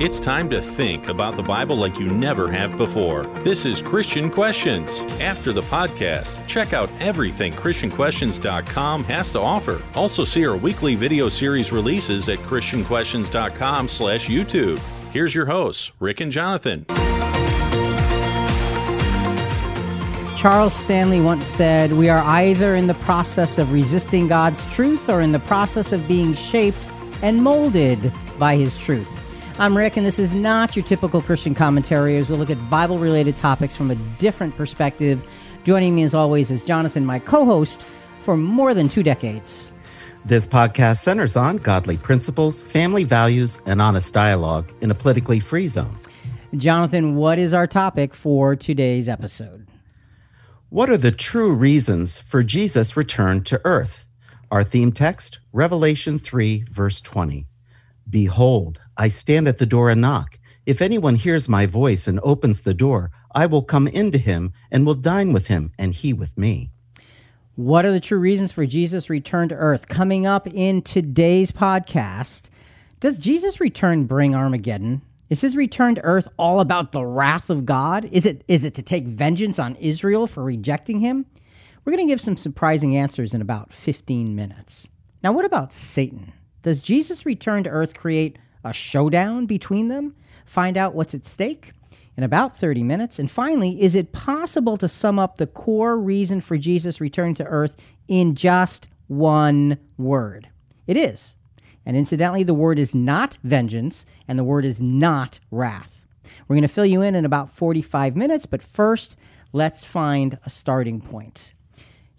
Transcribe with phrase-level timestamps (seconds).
[0.00, 3.24] It's time to think about the Bible like you never have before.
[3.42, 5.00] This is Christian Questions.
[5.20, 9.82] After the podcast, check out everything ChristianQuestions.com has to offer.
[9.96, 14.78] Also see our weekly video series releases at ChristianQuestions.com slash YouTube.
[15.12, 16.84] Here's your hosts, Rick and Jonathan.
[20.36, 25.22] Charles Stanley once said, We are either in the process of resisting God's truth or
[25.22, 26.88] in the process of being shaped
[27.20, 29.24] and molded by His truth.
[29.60, 32.96] I'm Rick, and this is not your typical Christian commentary as we look at Bible
[32.96, 35.28] related topics from a different perspective.
[35.64, 37.82] Joining me, as always, is Jonathan, my co host
[38.22, 39.72] for more than two decades.
[40.24, 45.66] This podcast centers on godly principles, family values, and honest dialogue in a politically free
[45.66, 45.98] zone.
[46.54, 49.66] Jonathan, what is our topic for today's episode?
[50.68, 54.06] What are the true reasons for Jesus' return to earth?
[54.52, 57.48] Our theme text, Revelation 3, verse 20.
[58.08, 60.40] Behold, I stand at the door and knock.
[60.66, 64.84] If anyone hears my voice and opens the door, I will come into him and
[64.84, 66.70] will dine with him, and he with me.
[67.54, 69.86] What are the true reasons for Jesus' return to earth?
[69.86, 72.50] Coming up in today's podcast,
[72.98, 75.02] does Jesus' return bring Armageddon?
[75.30, 78.08] Is his return to earth all about the wrath of God?
[78.10, 81.24] Is it is it to take vengeance on Israel for rejecting him?
[81.84, 84.88] We're going to give some surprising answers in about 15 minutes.
[85.22, 86.32] Now, what about Satan?
[86.62, 90.14] Does Jesus' return to earth create a showdown between them,
[90.44, 91.72] find out what's at stake
[92.16, 93.18] in about 30 minutes.
[93.18, 97.44] And finally, is it possible to sum up the core reason for Jesus returning to
[97.44, 97.76] earth
[98.08, 100.48] in just one word?
[100.86, 101.36] It is.
[101.86, 106.06] And incidentally, the word is not vengeance, and the word is not wrath.
[106.46, 109.16] We're going to fill you in in about 45 minutes, but first,
[109.52, 111.52] let's find a starting point.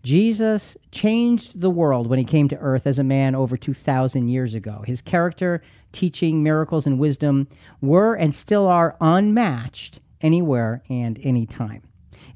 [0.03, 4.53] Jesus changed the world when he came to earth as a man over 2,000 years
[4.53, 4.83] ago.
[4.85, 5.61] His character,
[5.91, 7.47] teaching, miracles, and wisdom
[7.81, 11.83] were and still are unmatched anywhere and anytime.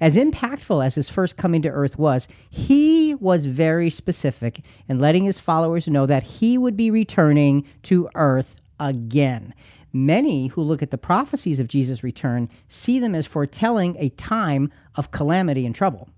[0.02, 4.60] As impactful as his first coming to earth was, he was very specific
[4.90, 9.54] in letting his followers know that he would be returning to earth again.
[9.94, 14.72] Many who look at the prophecies of Jesus' return see them as foretelling a time
[14.96, 16.10] of calamity and trouble.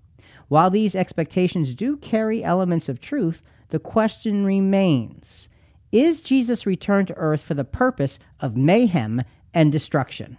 [0.48, 5.48] While these expectations do carry elements of truth, the question remains
[5.90, 10.38] Is Jesus returned to earth for the purpose of mayhem and destruction?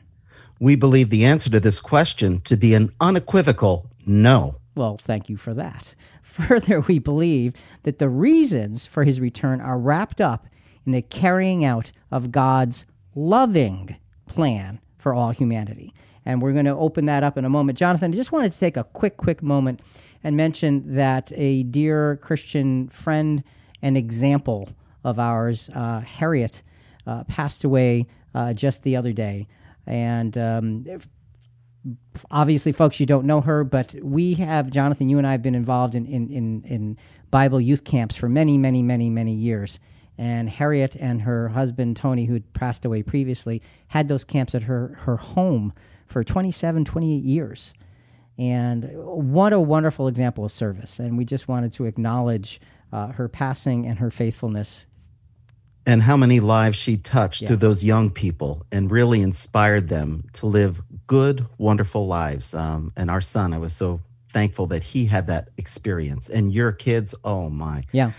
[0.59, 4.55] We believe the answer to this question to be an unequivocal no.
[4.75, 5.93] Well, thank you for that.
[6.21, 7.53] Further, we believe
[7.83, 10.47] that the reasons for his return are wrapped up
[10.85, 13.97] in the carrying out of God's loving
[14.27, 15.93] plan for all humanity
[16.27, 17.77] and we're going to open that up in a moment.
[17.77, 19.81] Jonathan, I just wanted to take a quick, quick moment
[20.25, 23.45] and mention that a dear Christian friend
[23.81, 24.67] and example
[25.05, 26.63] of ours, uh, Harriet,
[27.07, 29.47] uh, passed away uh, just the other day.
[29.85, 30.85] And um,
[32.29, 35.55] obviously, folks, you don't know her, but we have, Jonathan, you and I have been
[35.55, 36.97] involved in, in, in, in
[37.31, 39.79] Bible youth camps for many, many, many, many years.
[40.17, 44.63] And Harriet and her husband, Tony, who had passed away previously, had those camps at
[44.63, 45.71] her, her home
[46.07, 47.73] for 27, 28 years.
[48.37, 50.99] And what a wonderful example of service.
[50.99, 54.85] And we just wanted to acknowledge uh, her passing and her faithfulness.
[55.85, 57.47] And how many lives she touched yeah.
[57.47, 62.53] through those young people and really inspired them to live good, wonderful lives.
[62.53, 66.29] Um, and our son, I was so thankful that he had that experience.
[66.29, 67.83] And your kids, oh my.
[67.91, 68.11] Yeah.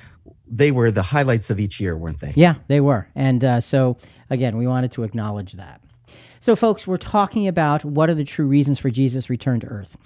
[0.51, 2.33] They were the highlights of each year, weren't they?
[2.35, 3.07] Yeah, they were.
[3.15, 3.99] And uh, so,
[4.31, 5.83] again, we wanted to acknowledge that.
[6.41, 9.97] So, folks, we're talking about what are the true reasons for Jesus' return to earth.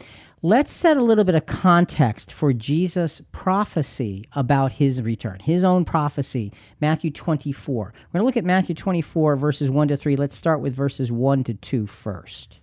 [0.45, 5.85] Let's set a little bit of context for Jesus' prophecy about his return, his own
[5.85, 7.85] prophecy, Matthew 24.
[7.85, 10.17] We're going to look at Matthew 24, verses 1 to 3.
[10.17, 12.59] Let's start with verses 1 to 2 first.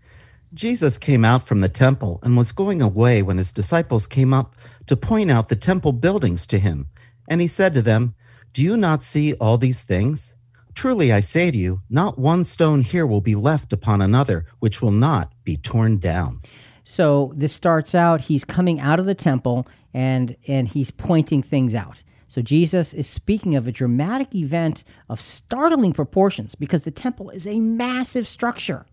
[0.54, 4.56] Jesus came out from the temple and was going away when his disciples came up
[4.88, 6.88] to point out the temple buildings to him.
[7.30, 8.16] And he said to them,
[8.52, 10.34] Do you not see all these things?
[10.76, 14.82] Truly I say to you, not one stone here will be left upon another, which
[14.82, 16.40] will not be torn down.
[16.84, 21.76] So this starts out, he's coming out of the temple and and he's pointing things
[21.76, 22.04] out.
[22.28, 27.48] So Jesus is speaking of a dramatic event of startling proportions because the temple is
[27.48, 28.86] a massive structure.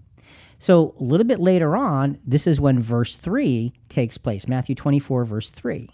[0.58, 4.48] So a little bit later on, this is when verse 3 takes place.
[4.48, 5.90] Matthew 24 verse 3.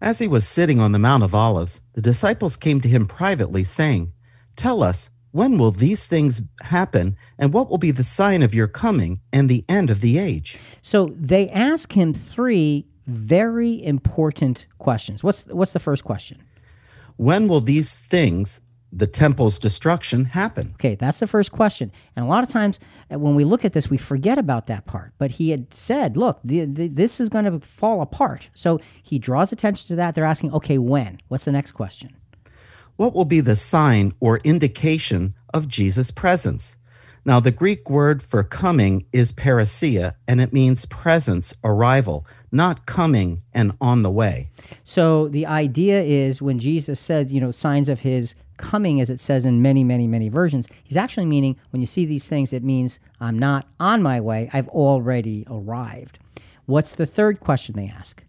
[0.00, 3.64] As he was sitting on the Mount of Olives, the disciples came to him privately
[3.64, 4.12] saying,
[4.56, 8.68] "Tell us, when will these things happen, and what will be the sign of your
[8.68, 10.58] coming and the end of the age?
[10.80, 15.24] So they ask him three very important questions.
[15.24, 16.38] What's what's the first question?
[17.16, 18.60] When will these things
[18.96, 20.70] the temple's destruction happen?
[20.74, 21.90] Okay, that's the first question.
[22.14, 22.78] And a lot of times
[23.12, 25.12] uh, when we look at this, we forget about that part.
[25.18, 28.48] But he had said, look, the, the, this is going to fall apart.
[28.54, 30.14] So he draws attention to that.
[30.14, 31.20] They're asking, okay, when?
[31.26, 32.14] What's the next question?
[32.96, 36.76] What will be the sign or indication of Jesus' presence?
[37.24, 43.42] Now, the Greek word for coming is parousia, and it means presence, arrival, not coming
[43.52, 44.50] and on the way.
[44.84, 49.18] So the idea is when Jesus said, you know, signs of his coming, as it
[49.18, 52.62] says in many, many, many versions, he's actually meaning when you see these things, it
[52.62, 56.20] means I'm not on my way, I've already arrived.
[56.66, 58.22] What's the third question they ask?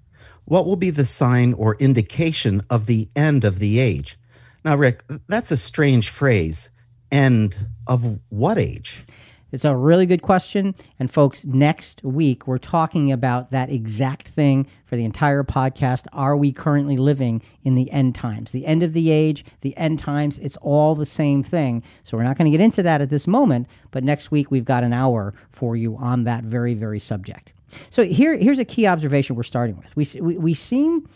[0.45, 4.17] What will be the sign or indication of the end of the age?
[4.65, 6.71] Now, Rick, that's a strange phrase
[7.11, 9.05] end of what age?
[9.51, 10.73] It's a really good question.
[10.97, 16.07] And folks, next week we're talking about that exact thing for the entire podcast.
[16.13, 18.51] Are we currently living in the end times?
[18.51, 21.83] The end of the age, the end times, it's all the same thing.
[22.03, 24.65] So we're not going to get into that at this moment, but next week we've
[24.65, 27.53] got an hour for you on that very, very subject.
[27.91, 29.95] So here, here's a key observation we're starting with.
[29.95, 31.07] We, we, we seem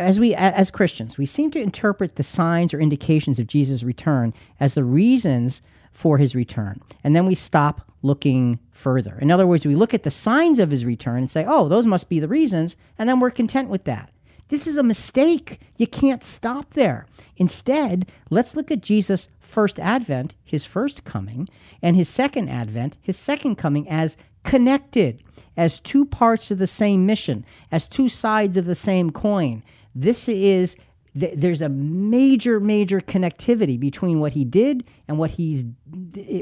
[0.00, 4.34] as we as Christians, we seem to interpret the signs or indications of Jesus' return
[4.58, 5.62] as the reasons
[5.92, 6.80] for his return.
[7.04, 9.18] And then we stop looking further.
[9.20, 11.86] In other words, we look at the signs of his return and say, "Oh, those
[11.86, 14.10] must be the reasons," and then we're content with that.
[14.48, 15.60] This is a mistake.
[15.76, 17.06] You can't stop there.
[17.36, 21.48] Instead, let's look at Jesus' first advent, his first coming,
[21.82, 25.20] and his second advent, his second coming as connected,
[25.56, 29.62] as two parts of the same mission, as two sides of the same coin
[29.94, 30.76] this is
[31.18, 35.64] th- there's a major, major connectivity between what he did and what he's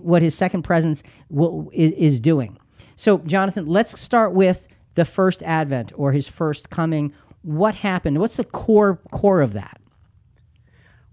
[0.02, 2.58] what his second presence will, is, is doing.
[2.96, 7.12] So, Jonathan, let's start with the first advent or his first coming.
[7.42, 8.18] What happened?
[8.18, 9.80] What's the core core of that?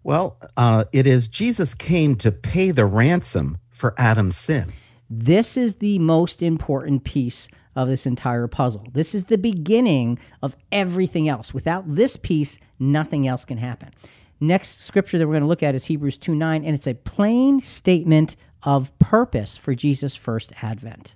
[0.03, 4.71] Well, uh, it is Jesus came to pay the ransom for Adam's sin.
[5.09, 8.87] This is the most important piece of this entire puzzle.
[8.93, 11.53] This is the beginning of everything else.
[11.53, 13.91] Without this piece, nothing else can happen.
[14.39, 16.93] Next scripture that we're going to look at is Hebrews 2 9, and it's a
[16.93, 21.15] plain statement of purpose for Jesus' first advent.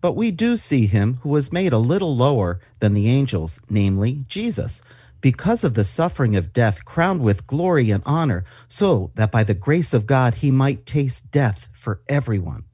[0.00, 4.24] But we do see him who was made a little lower than the angels, namely
[4.26, 4.80] Jesus,
[5.20, 9.54] because of the suffering of death, crowned with glory and honor, so that by the
[9.54, 12.64] grace of God he might taste death for everyone.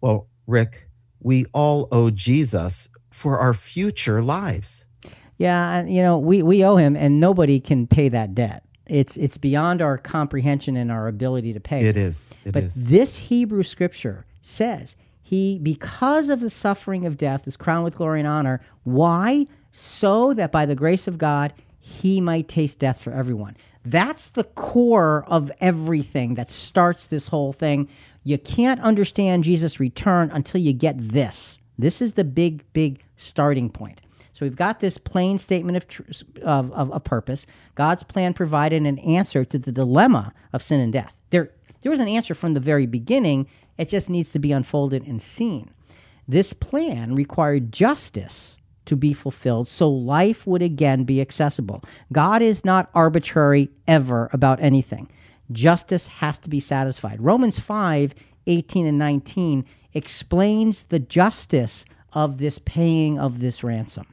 [0.00, 0.88] Well, Rick,
[1.22, 4.86] we all owe Jesus for our future lives.
[5.38, 8.64] Yeah, you know, we, we owe him, and nobody can pay that debt.
[8.86, 11.86] It's it's beyond our comprehension and our ability to pay.
[11.86, 12.30] It is.
[12.44, 12.88] It but is.
[12.88, 18.20] this Hebrew scripture says he, because of the suffering of death, is crowned with glory
[18.20, 18.60] and honor.
[18.82, 19.46] Why?
[19.70, 23.56] So that by the grace of God, he might taste death for everyone.
[23.84, 27.88] That's the core of everything that starts this whole thing.
[28.24, 31.58] You can't understand Jesus' return until you get this.
[31.78, 34.00] This is the big, big starting point.
[34.32, 36.02] So we've got this plain statement of, tr-
[36.42, 37.46] of, of, purpose.
[37.74, 41.16] God's plan provided an answer to the dilemma of sin and death.
[41.30, 41.50] There,
[41.82, 43.46] there was an answer from the very beginning.
[43.76, 45.70] It just needs to be unfolded and seen.
[46.26, 51.84] This plan required justice to be fulfilled so life would again be accessible.
[52.12, 55.08] God is not arbitrary ever about anything
[55.50, 57.20] justice has to be satisfied.
[57.20, 58.14] Romans 5
[58.46, 59.64] 18 and 19
[59.94, 64.06] explains the justice of this paying of this ransom.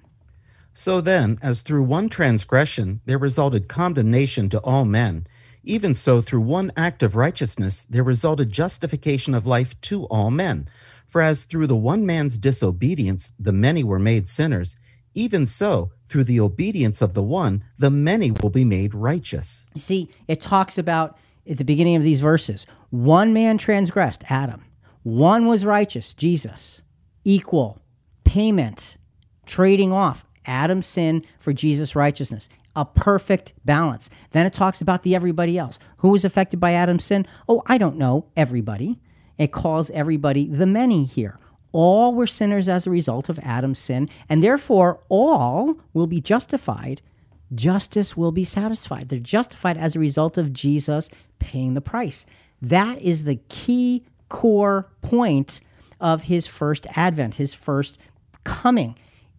[0.73, 5.27] So then, as through one transgression there resulted condemnation to all men,
[5.63, 10.69] even so through one act of righteousness there resulted justification of life to all men.
[11.05, 14.77] For as through the one man's disobedience the many were made sinners,
[15.13, 19.65] even so through the obedience of the one the many will be made righteous.
[19.75, 21.17] See, it talks about
[21.49, 22.65] at the beginning of these verses.
[22.89, 24.65] One man transgressed, Adam.
[25.03, 26.81] One was righteous, Jesus.
[27.23, 27.79] Equal
[28.23, 28.97] payment,
[29.45, 32.47] trading off Adam's sin for Jesus' righteousness.
[32.75, 34.09] A perfect balance.
[34.31, 35.79] Then it talks about the everybody else.
[35.97, 37.25] Who was affected by Adam's sin?
[37.47, 38.27] Oh, I don't know.
[38.37, 38.99] Everybody.
[39.37, 41.37] It calls everybody the many here.
[41.71, 47.01] All were sinners as a result of Adam's sin, and therefore all will be justified
[47.53, 49.09] justice will be satisfied.
[49.09, 52.25] They're justified as a result of Jesus paying the price.
[52.61, 55.61] That is the key core point
[55.99, 57.97] of his first advent, his first
[58.43, 58.95] coming.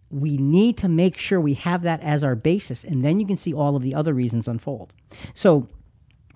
[0.09, 3.37] We need to make sure we have that as our basis, and then you can
[3.37, 4.93] see all of the other reasons unfold.
[5.33, 5.67] So,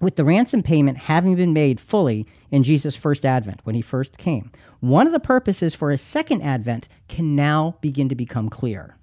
[0.02, 4.18] with the ransom payment having been made fully in Jesus' first advent, when he first
[4.18, 4.52] came,
[4.82, 8.98] one of the purposes for his second advent can now begin to become clear.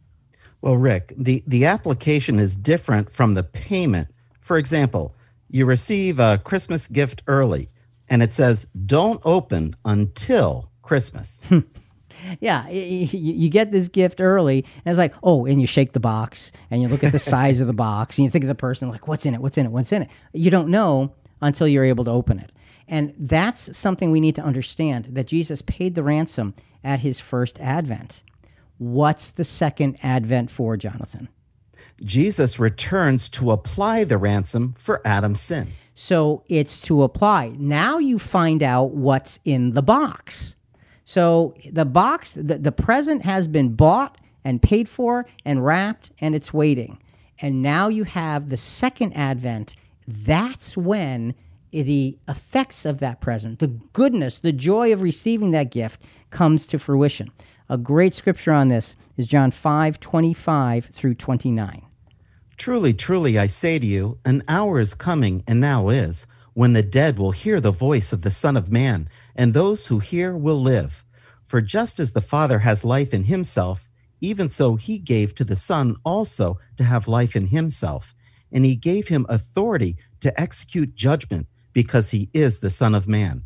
[0.62, 4.09] Well, Rick, the, the application is different from the payment.
[4.40, 5.14] For example,
[5.50, 7.69] You receive a Christmas gift early,
[8.09, 11.45] and it says, don't open until Christmas.
[12.40, 16.52] Yeah, you get this gift early, and it's like, oh, and you shake the box,
[16.71, 18.88] and you look at the size of the box, and you think of the person,
[18.88, 19.40] like, what's in it?
[19.40, 19.73] What's in it?
[19.73, 20.11] What's in it?
[20.33, 22.52] You don't know until you're able to open it.
[22.87, 26.54] And that's something we need to understand that Jesus paid the ransom
[26.85, 28.23] at his first advent.
[28.83, 31.29] What's the second advent for, Jonathan?
[32.03, 35.73] Jesus returns to apply the ransom for Adam's sin.
[35.95, 37.53] So it's to apply.
[37.59, 40.57] Now you find out what's in the box.
[41.05, 46.35] So the box, the, the present has been bought and paid for and wrapped and
[46.35, 46.99] it's waiting.
[47.41, 49.77] And now you have the second advent.
[50.09, 51.37] That's when
[51.71, 56.81] the effects of that present, the goodness, the joy of receiving that gift comes to
[56.81, 57.31] fruition.
[57.73, 61.87] A great scripture on this is John 5 25 through 29.
[62.59, 66.83] Truly, truly, I say to you, an hour is coming, and now is, when the
[66.83, 70.61] dead will hear the voice of the Son of Man, and those who hear will
[70.61, 71.02] live.
[71.45, 73.88] For just as the Father has life in himself,
[74.21, 78.14] even so he gave to the Son also to have life in himself.
[78.52, 83.45] And he gave him authority to execute judgment, because he is the Son of Man.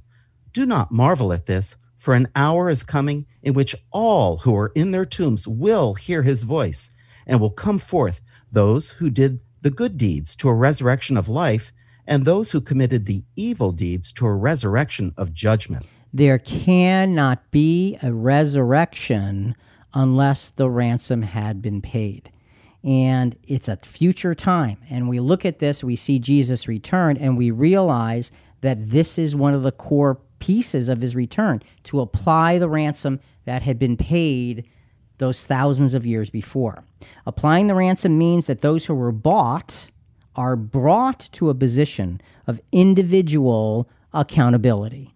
[0.52, 4.70] Do not marvel at this, for an hour is coming in which all who are
[4.76, 6.94] in their tombs will hear his voice,
[7.26, 8.20] and will come forth
[8.52, 11.72] those who did the good deeds to a resurrection of life,
[12.06, 15.84] and those who committed the evil deeds to a resurrection of judgment.
[16.12, 19.56] There cannot be a resurrection
[19.92, 22.30] unless the ransom had been paid.
[22.84, 24.78] And it's a future time.
[24.88, 29.34] And we look at this, we see Jesus return, and we realize that this is
[29.34, 33.96] one of the core pieces of his return to apply the ransom that had been
[33.96, 34.64] paid
[35.18, 36.84] those thousands of years before.
[37.26, 39.90] Applying the ransom means that those who were bought
[40.36, 45.12] are brought to a position of individual accountability.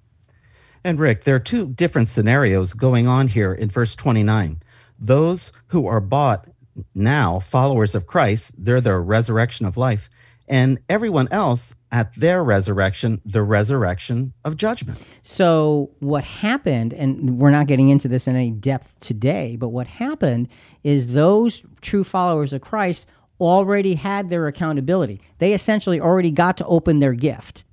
[0.83, 4.61] And Rick, there are two different scenarios going on here in verse 29.
[4.99, 6.49] Those who are bought
[6.93, 10.11] now, followers of Christ, they're the resurrection of life.
[10.49, 15.03] And everyone else at their resurrection, the resurrection of judgment.
[15.23, 19.87] So, what happened, and we're not getting into this in any depth today, but what
[19.87, 20.49] happened
[20.85, 23.07] is those true followers of Christ
[23.41, 25.21] already had their accountability.
[25.39, 27.65] They essentially already got to open their gift,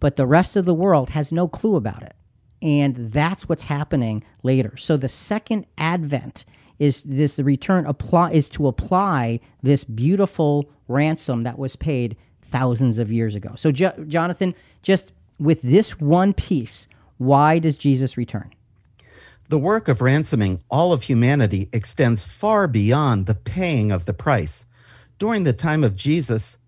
[0.00, 2.14] but the rest of the world has no clue about it.
[2.60, 4.76] And that's what's happening later.
[4.76, 6.44] So, the second advent
[6.80, 12.16] is this the return apply is to apply this beautiful ransom that was paid
[12.50, 13.52] thousands of years ago.
[13.56, 16.88] So, jo- Jonathan, just with this one piece,
[17.18, 18.52] why does Jesus return?
[19.48, 24.66] The work of ransoming all of humanity extends far beyond the paying of the price.
[25.18, 26.58] During the time of Jesus,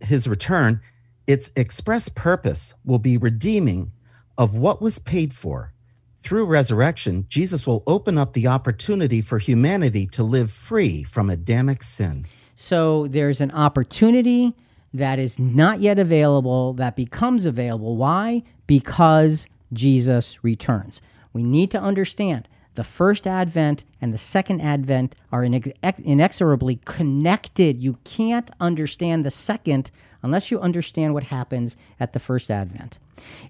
[0.00, 0.80] his return,
[1.26, 3.92] its express purpose will be redeeming
[4.38, 5.72] of what was paid for.
[6.18, 11.82] Through resurrection, Jesus will open up the opportunity for humanity to live free from Adamic
[11.82, 12.26] sin.
[12.54, 14.54] So there's an opportunity
[14.92, 17.96] that is not yet available that becomes available.
[17.96, 18.42] Why?
[18.66, 21.00] Because Jesus returns.
[21.32, 27.76] We need to understand the first advent and the second advent are inexorably connected.
[27.76, 29.90] You can't understand the second
[30.22, 32.98] unless you understand what happens at the first advent.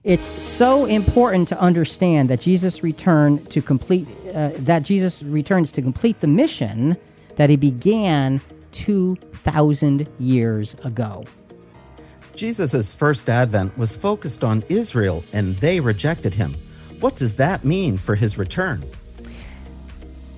[0.02, 5.82] It's so important to understand that Jesus returned to complete uh, that Jesus returns to
[5.82, 6.96] complete the mission
[7.36, 8.40] that he began
[8.72, 11.24] 2000 years ago.
[12.34, 16.54] Jesus' first advent was focused on Israel and they rejected him.
[17.00, 18.84] What does that mean for his return?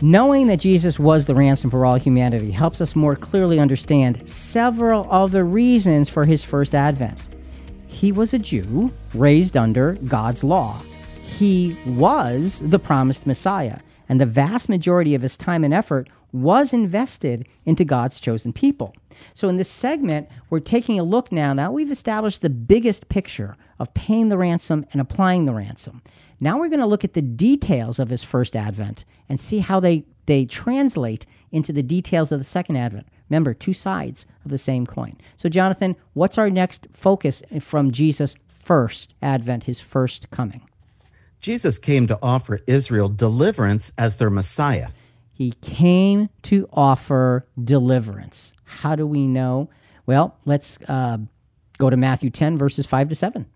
[0.01, 5.07] Knowing that Jesus was the ransom for all humanity helps us more clearly understand several
[5.13, 7.21] of the reasons for his first advent.
[7.87, 10.81] He was a Jew raised under God's law.
[11.23, 16.73] He was the promised Messiah, and the vast majority of his time and effort was
[16.73, 18.95] invested into God's chosen people.
[19.35, 21.53] So, in this segment, we're taking a look now.
[21.53, 26.03] Now we've established the biggest picture of paying the ransom and applying the ransom.
[26.41, 29.79] Now we're going to look at the details of his first advent and see how
[29.79, 33.07] they, they translate into the details of the second advent.
[33.29, 35.17] Remember, two sides of the same coin.
[35.37, 40.63] So, Jonathan, what's our next focus from Jesus' first advent, his first coming?
[41.41, 44.89] Jesus came to offer Israel deliverance as their Messiah.
[45.43, 48.53] He came to offer deliverance.
[48.63, 49.71] How do we know?
[50.07, 51.19] Well, let's uh,
[51.79, 53.47] go to Matthew 10, verses 5 to 7.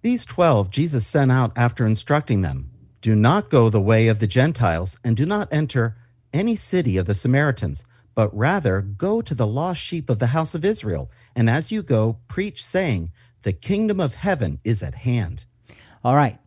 [0.00, 2.70] These twelve Jesus sent out after instructing them
[3.02, 5.98] Do not go the way of the Gentiles, and do not enter
[6.32, 7.84] any city of the Samaritans,
[8.14, 11.10] but rather go to the lost sheep of the house of Israel.
[11.36, 15.44] And as you go, preach, saying, The kingdom of heaven is at hand.
[16.02, 16.38] All right.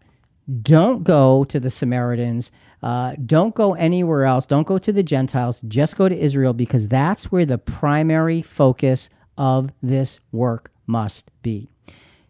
[0.63, 2.51] Don't go to the Samaritans.
[2.83, 4.45] Uh, don't go anywhere else.
[4.45, 5.61] Don't go to the Gentiles.
[5.67, 11.69] Just go to Israel because that's where the primary focus of this work must be.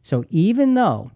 [0.03, 1.12] So even though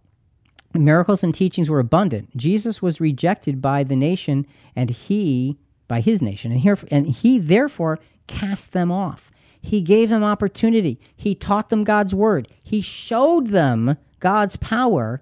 [0.74, 6.22] miracles and teachings were abundant, Jesus was rejected by the nation and he by his
[6.22, 9.32] nation and here and he therefore cast them off.
[9.62, 11.00] He gave them opportunity.
[11.16, 12.48] He taught them God's word.
[12.64, 15.22] He showed them God's power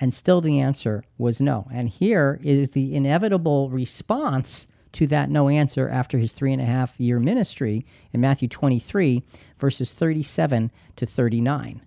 [0.00, 1.66] and still the answer was no.
[1.72, 6.66] And here is the inevitable response to that no answer after his three and a
[6.66, 9.22] half year ministry in Matthew 23,
[9.58, 11.82] verses 37 to 39.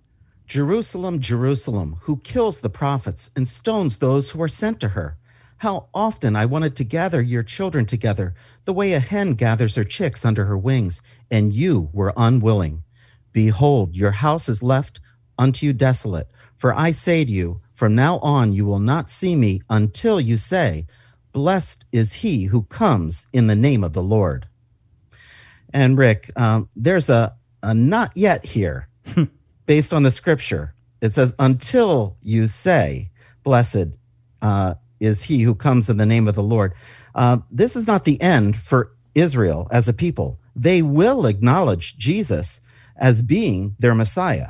[0.46, 5.18] Jerusalem, Jerusalem, who kills the prophets and stones those who are sent to her.
[5.58, 8.34] How often I wanted to gather your children together,
[8.64, 12.84] the way a hen gathers her chicks under her wings, and you were unwilling.
[13.32, 15.00] Behold, your house is left
[15.38, 16.28] unto you desolate.
[16.56, 20.36] For I say to you, from now on you will not see me until you
[20.36, 20.84] say,
[21.30, 24.48] Blessed is he who comes in the name of the Lord.
[25.72, 29.24] And Rick, um, there's a, a not yet here hmm.
[29.66, 30.74] based on the scripture.
[31.00, 33.10] It says, Until you say,
[33.44, 33.96] Blessed
[34.42, 36.74] uh, is he who comes in the name of the Lord.
[37.14, 40.40] Uh, this is not the end for Israel as a people.
[40.56, 42.60] They will acknowledge Jesus
[42.96, 44.48] as being their Messiah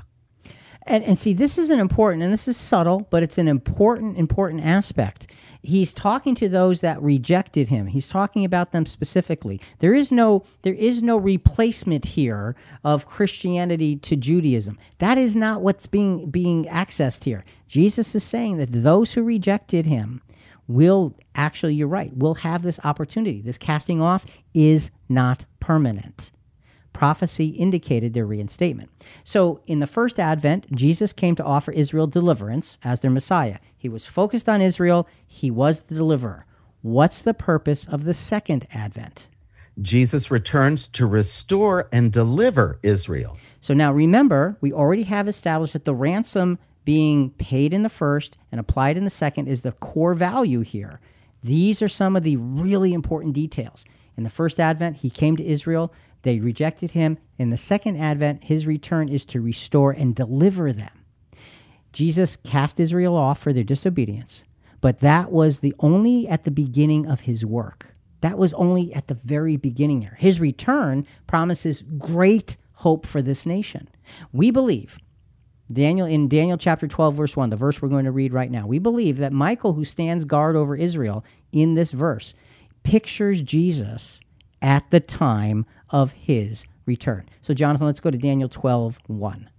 [0.89, 4.17] and, and see this is an important and this is subtle but it's an important
[4.17, 5.29] important aspect.
[5.63, 7.89] He's talking to those that rejected him.
[7.89, 9.61] He's talking about them specifically.
[9.81, 14.79] There is no there is no replacement here of christianity to judaism.
[14.99, 17.45] That is not what's being being accessed here.
[17.69, 20.23] Jesus is saying that those who rejected him
[20.67, 23.41] will actually you're right will have this opportunity.
[23.41, 26.31] This casting off is not permanent
[26.99, 28.91] prophecy indicated their reinstatement.
[29.23, 33.59] So, in the first advent, Jesus came to offer Israel deliverance as their Messiah.
[33.77, 36.45] He was focused on Israel, he was the deliverer.
[36.83, 39.29] What's the purpose of the second advent?
[39.81, 43.39] Jesus returns to restore and deliver Israel.
[43.61, 48.37] So now remember, we already have established that the ransom being paid in the first
[48.51, 50.99] and applied in the second is the core value here.
[51.45, 53.85] These are some of the really important details.
[54.17, 57.19] In the first advent, he came to Israel they rejected him.
[57.39, 61.05] In the second advent, his return is to restore and deliver them.
[61.93, 64.45] Jesus cast Israel off for their disobedience,
[64.81, 67.95] but that was the only at the beginning of his work.
[68.21, 70.17] That was only at the very beginning here.
[70.19, 73.89] His return promises great hope for this nation.
[74.33, 74.99] We believe
[75.73, 78.67] Daniel in Daniel chapter 12 verse 1, the verse we're going to read right now.
[78.67, 82.35] We believe that Michael who stands guard over Israel in this verse
[82.83, 84.21] pictures Jesus
[84.63, 87.29] at the time of his return.
[87.41, 89.51] So, Jonathan, let's go to Daniel 12 1.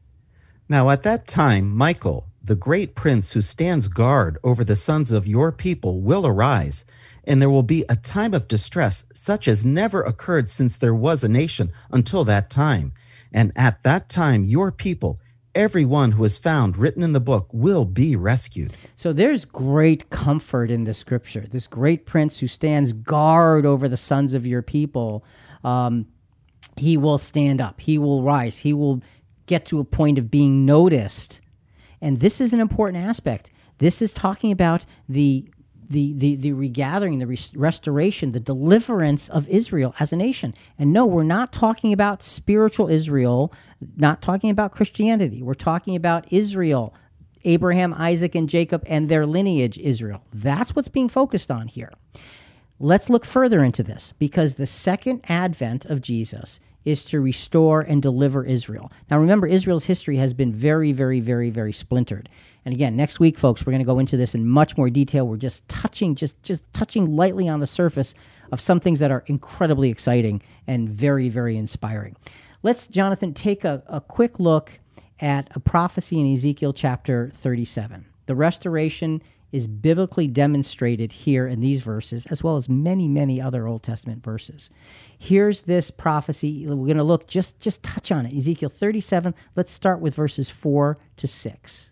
[0.67, 5.27] Now, at that time, Michael, the great prince who stands guard over the sons of
[5.27, 6.85] your people, will arise,
[7.23, 11.23] and there will be a time of distress such as never occurred since there was
[11.23, 12.93] a nation until that time.
[13.31, 15.19] And at that time, your people,
[15.55, 18.73] everyone who is found written in the book will be rescued.
[18.95, 21.45] So there's great comfort in the scripture.
[21.49, 25.23] This great prince who stands guard over the sons of your people,
[25.63, 26.07] um,
[26.77, 29.01] he will stand up, he will rise, he will
[29.45, 31.41] get to a point of being noticed.
[32.01, 33.51] And this is an important aspect.
[33.79, 35.49] This is talking about the
[35.89, 40.53] the, the, the regathering, the restoration, the deliverance of Israel as a nation.
[40.77, 43.51] And no, we're not talking about spiritual Israel,
[43.95, 45.41] not talking about Christianity.
[45.41, 46.93] We're talking about Israel,
[47.43, 50.23] Abraham, Isaac, and Jacob, and their lineage, Israel.
[50.33, 51.91] That's what's being focused on here.
[52.79, 58.01] Let's look further into this because the second advent of Jesus is to restore and
[58.01, 58.91] deliver Israel.
[59.11, 62.29] Now, remember, Israel's history has been very, very, very, very splintered.
[62.65, 65.27] And again, next week, folks, we're going to go into this in much more detail.
[65.27, 68.13] We're just touching, just just touching lightly on the surface
[68.51, 72.15] of some things that are incredibly exciting and very, very inspiring.
[72.61, 74.79] Let's, Jonathan, take a, a quick look
[75.21, 78.05] at a prophecy in Ezekiel chapter 37.
[78.25, 83.65] The restoration is biblically demonstrated here in these verses, as well as many, many other
[83.65, 84.69] Old Testament verses.
[85.17, 86.67] Here's this prophecy.
[86.67, 88.35] We're going to look just just touch on it.
[88.35, 89.33] Ezekiel 37.
[89.55, 91.91] Let's start with verses 4 to 6.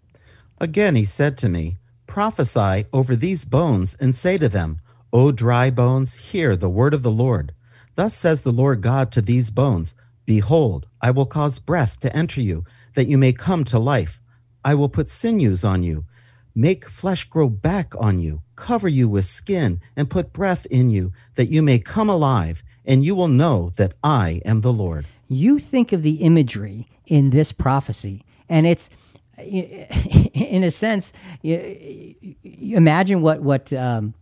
[0.59, 1.77] Again he said to me,
[2.07, 4.81] Prophesy over these bones and say to them,
[5.13, 7.53] O dry bones, hear the word of the Lord.
[7.95, 9.95] Thus says the Lord God to these bones,
[10.27, 14.19] Behold, I will cause breath to enter you, that you may come to life.
[14.63, 16.03] I will put sinews on you,
[16.53, 21.13] make flesh grow back on you, cover you with skin, and put breath in you,
[21.35, 25.07] that you may come alive and you will know that I am the Lord.
[25.29, 28.89] You think of the imagery in this prophecy, and it's
[29.37, 31.13] in a sense,
[32.43, 34.13] imagine what what um,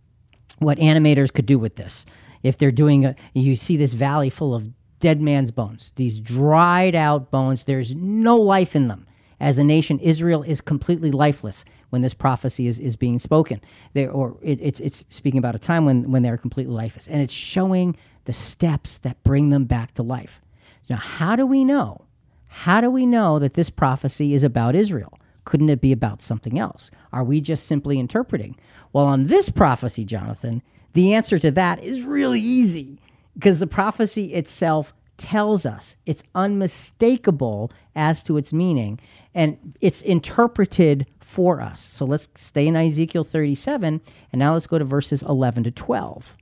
[0.60, 2.06] what animators could do with this.
[2.44, 6.96] If they're doing a, you see this valley full of dead man's bones, these dried
[6.96, 7.64] out bones.
[7.64, 9.08] There's no life in them.
[9.40, 13.62] As a nation, Israel is completely lifeless when this prophecy is, is being spoken.
[13.94, 17.08] They, or it, it's, it's speaking about a time when, when they're completely lifeless.
[17.08, 20.42] And it's showing the steps that bring them back to life.
[20.90, 22.06] Now, how do we know?
[22.48, 25.20] How do we know that this prophecy is about Israel?
[25.44, 26.90] Couldn't it be about something else?
[27.12, 28.56] Are we just simply interpreting?
[28.94, 33.00] Well, on this prophecy, Jonathan, the answer to that is really easy
[33.36, 39.00] because the prophecy itself tells us it's unmistakable as to its meaning
[39.34, 41.82] and it's interpreted for us.
[41.82, 46.36] So let's stay in Ezekiel 37 and now let's go to verses 11 to 12.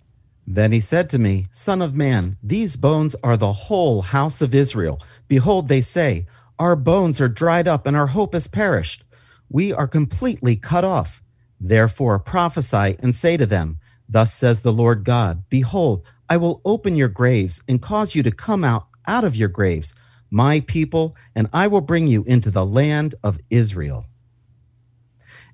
[0.45, 4.53] Then he said to me, Son of man, these bones are the whole house of
[4.53, 4.99] Israel.
[5.27, 6.27] Behold, they say,
[6.59, 9.03] Our bones are dried up, and our hope has perished.
[9.49, 11.21] We are completely cut off.
[11.61, 13.79] Therefore prophesy and say to them,
[14.09, 18.31] Thus says the Lord God, Behold, I will open your graves and cause you to
[18.31, 19.93] come out out of your graves,
[20.29, 24.05] my people, and I will bring you into the land of Israel.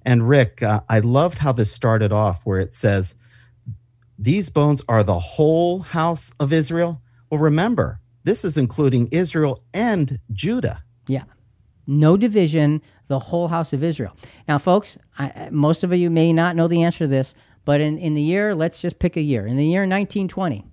[0.05, 3.15] And Rick, uh, I loved how this started off where it says,
[4.17, 7.01] these bones are the whole house of Israel.
[7.29, 10.84] Well, remember, this is including Israel and Judah.
[11.08, 11.23] Yeah.
[11.88, 14.15] No division, the whole house of Israel.
[14.47, 17.34] Now, folks, I, most of you may not know the answer to this,
[17.69, 19.45] but in, in the year, let's just pick a year.
[19.45, 20.65] In the year 1920,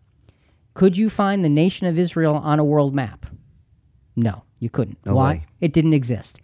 [0.73, 3.27] could you find the nation of Israel on a world map?
[4.17, 4.97] No, you couldn't.
[5.05, 5.33] No Why?
[5.33, 5.47] way.
[5.61, 6.41] It didn't exist.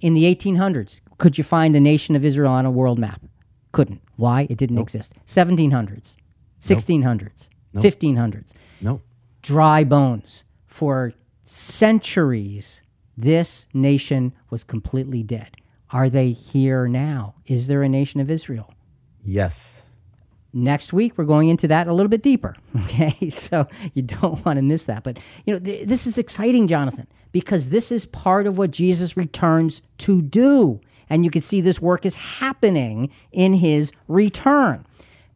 [0.00, 3.20] In the 1800s, could you find the nation of Israel on a world map?
[3.72, 4.00] Couldn't.
[4.14, 4.46] Why?
[4.48, 5.14] It didn't exist.
[5.26, 6.14] 1700s,
[6.60, 8.52] 1600s, 1500s.
[8.80, 9.02] Nope.
[9.42, 10.44] Dry bones.
[10.68, 12.82] For centuries,
[13.16, 15.56] this nation was completely dead.
[15.90, 17.34] Are they here now?
[17.46, 18.72] Is there a nation of Israel?
[19.24, 19.82] Yes.
[20.52, 22.54] Next week, we're going into that a little bit deeper.
[22.84, 25.02] Okay, so you don't want to miss that.
[25.02, 29.16] But you know, th- this is exciting, Jonathan, because this is part of what Jesus
[29.16, 30.80] returns to do,
[31.10, 34.86] and you can see this work is happening in His return.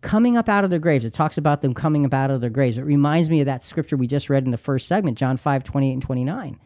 [0.01, 1.05] Coming up out of their graves.
[1.05, 2.77] It talks about them coming up out of their graves.
[2.77, 5.62] It reminds me of that scripture we just read in the first segment, John 5,
[5.62, 6.59] 28 and 29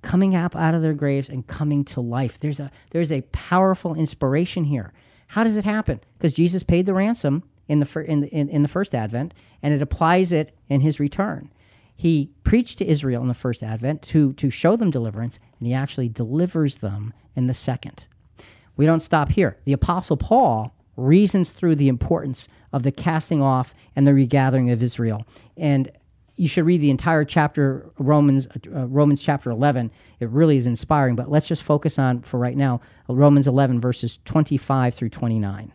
[0.00, 2.38] coming up out of their graves and coming to life.
[2.38, 4.92] There's a there's a powerful inspiration here.
[5.28, 6.00] How does it happen?
[6.16, 9.72] Because Jesus paid the ransom in the fir- in, in in the first advent, and
[9.72, 11.50] it applies it in his return.
[11.94, 15.74] He preached to Israel in the first advent to to show them deliverance, and he
[15.74, 18.06] actually delivers them in the second.
[18.76, 19.58] We don't stop here.
[19.64, 24.82] The apostle Paul reasons through the importance of the casting off and the regathering of
[24.82, 25.26] Israel.
[25.56, 25.90] And
[26.36, 29.90] you should read the entire chapter Romans uh, Romans chapter 11.
[30.20, 34.18] It really is inspiring, but let's just focus on for right now Romans 11 verses
[34.24, 35.72] 25 through 29.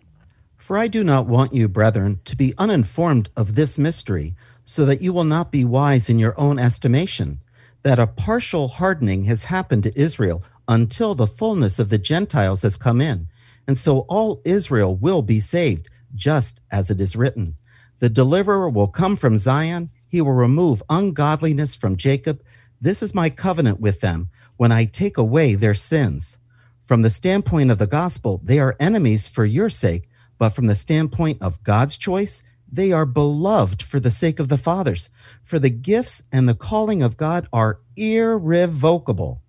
[0.63, 5.01] For I do not want you, brethren, to be uninformed of this mystery, so that
[5.01, 7.41] you will not be wise in your own estimation,
[7.81, 12.77] that a partial hardening has happened to Israel until the fullness of the Gentiles has
[12.77, 13.27] come in.
[13.67, 17.55] And so all Israel will be saved, just as it is written.
[17.99, 22.41] The deliverer will come from Zion, he will remove ungodliness from Jacob.
[22.79, 26.37] This is my covenant with them when I take away their sins.
[26.85, 30.75] From the standpoint of the gospel, they are enemies for your sake, but from the
[30.75, 35.09] standpoint of God's choice, they are beloved for the sake of the fathers.
[35.41, 39.41] For the gifts and the calling of God are irrevocable.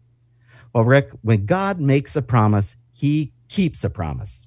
[0.75, 4.47] Well, Rick, when God makes a promise, he keeps a promise.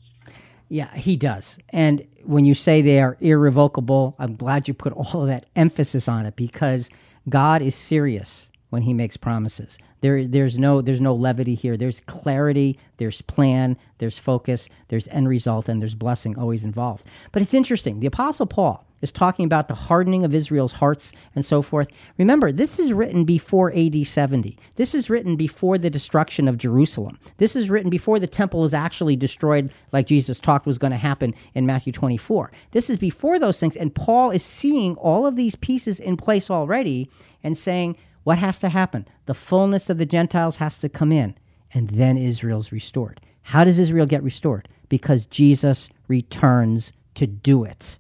[0.70, 1.58] Yeah, he does.
[1.70, 6.08] And when you say they are irrevocable, I'm glad you put all of that emphasis
[6.08, 6.90] on it because
[7.30, 9.78] God is serious when he makes promises.
[10.02, 11.78] There, there's no there's no levity here.
[11.78, 17.08] There's clarity, there's plan, there's focus, there's end result, and there's blessing always involved.
[17.32, 18.00] But it's interesting.
[18.00, 21.88] The Apostle Paul is talking about the hardening of Israel's hearts and so forth.
[22.18, 24.58] Remember, this is written before AD 70.
[24.76, 27.20] This is written before the destruction of Jerusalem.
[27.38, 30.98] This is written before the temple is actually destroyed, like Jesus talked was going to
[30.98, 32.52] happen in Matthew 24.
[32.72, 36.50] This is before those things, and Paul is seeing all of these pieces in place
[36.50, 37.10] already
[37.44, 39.08] and saying, what has to happen?
[39.26, 41.38] The fullness of the Gentiles has to come in,
[41.74, 43.22] and then Israel's restored.
[43.44, 44.68] How does Israel get restored?
[44.90, 47.98] Because Jesus returns to do it.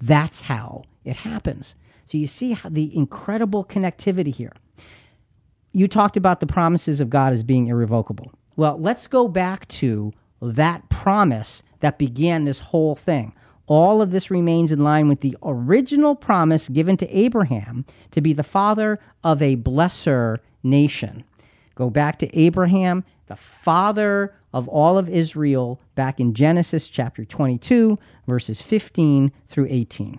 [0.00, 1.74] That's how it happens.
[2.04, 4.52] So you see how the incredible connectivity here.
[5.72, 8.30] You talked about the promises of God as being irrevocable.
[8.54, 13.34] Well, let's go back to that promise that began this whole thing.
[13.66, 18.32] All of this remains in line with the original promise given to Abraham to be
[18.32, 21.24] the father of a blesser nation.
[21.74, 27.98] Go back to Abraham, the father of all of Israel, back in Genesis chapter 22,
[28.26, 30.18] verses 15 through 18.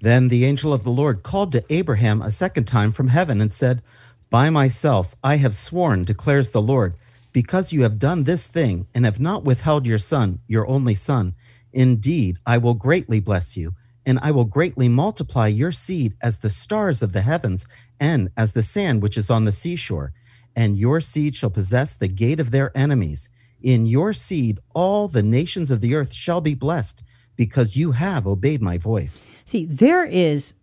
[0.00, 3.52] Then the angel of the Lord called to Abraham a second time from heaven and
[3.52, 3.82] said,
[4.30, 6.94] By myself I have sworn, declares the Lord,
[7.32, 11.34] because you have done this thing and have not withheld your son, your only son.
[11.72, 13.74] Indeed, I will greatly bless you,
[14.06, 17.66] and I will greatly multiply your seed as the stars of the heavens
[17.98, 20.12] and as the sand which is on the seashore.
[20.56, 23.28] And your seed shall possess the gate of their enemies.
[23.62, 27.02] In your seed, all the nations of the earth shall be blessed
[27.36, 29.30] because you have obeyed my voice.
[29.44, 30.54] See, there is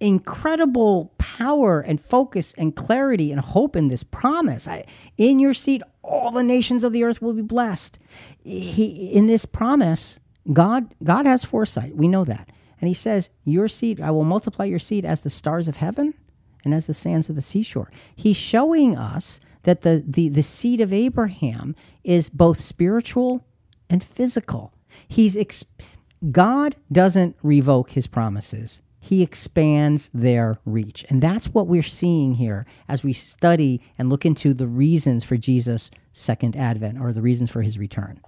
[0.00, 4.68] incredible power and focus and clarity and hope in this promise.
[4.68, 4.84] I,
[5.16, 7.98] in your seed, all the nations of the earth will be blessed.
[8.42, 10.18] He, in this promise,
[10.52, 11.96] God, God has foresight.
[11.96, 12.50] We know that.
[12.80, 16.14] And he says, Your seed, I will multiply your seed as the stars of heaven
[16.64, 17.90] and as the sands of the seashore.
[18.14, 23.44] He's showing us that the, the, the seed of Abraham is both spiritual
[23.88, 24.72] and physical.
[25.08, 25.64] He's ex-
[26.30, 28.80] God doesn't revoke his promises.
[29.00, 31.04] He expands their reach.
[31.10, 35.36] And that's what we're seeing here as we study and look into the reasons for
[35.36, 38.20] Jesus' second advent or the reasons for his return.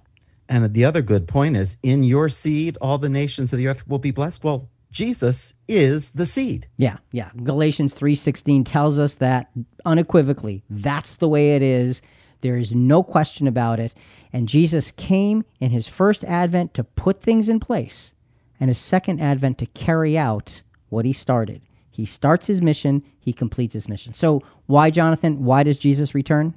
[0.48, 3.86] And the other good point is in your seed, all the nations of the earth
[3.88, 4.44] will be blessed.
[4.44, 6.68] Well, Jesus is the seed.
[6.76, 7.30] Yeah, yeah.
[7.42, 9.50] Galatians 3:16 tells us that
[9.84, 10.62] unequivocally.
[10.70, 12.00] That's the way it is.
[12.40, 13.92] There is no question about it.
[14.32, 18.14] And Jesus came in his first advent to put things in place
[18.60, 21.62] and his second advent to carry out what he started.
[21.90, 24.12] He starts his mission, he completes his mission.
[24.12, 25.44] So, why, Jonathan?
[25.44, 26.54] Why does Jesus return?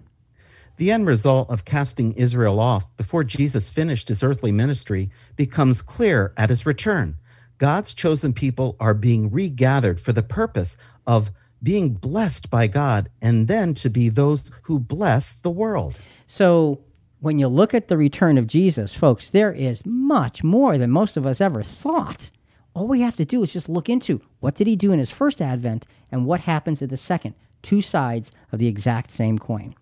[0.80, 6.32] The end result of casting Israel off before Jesus finished his earthly ministry becomes clear
[6.38, 7.18] at his return.
[7.58, 13.50] God's chosen people are being regathered for the purpose of being blessed by God and
[13.50, 16.00] then to be those who bless the world.
[16.28, 16.80] So,
[17.20, 21.18] when you look at the return of Jesus, folks, there is much more than most
[21.18, 22.32] of us ever thought.
[22.74, 25.12] All we have to do is just look into what did he do in his
[25.12, 27.36] first advent and what happens at the second.
[27.62, 29.76] Two sides of the exact same coin.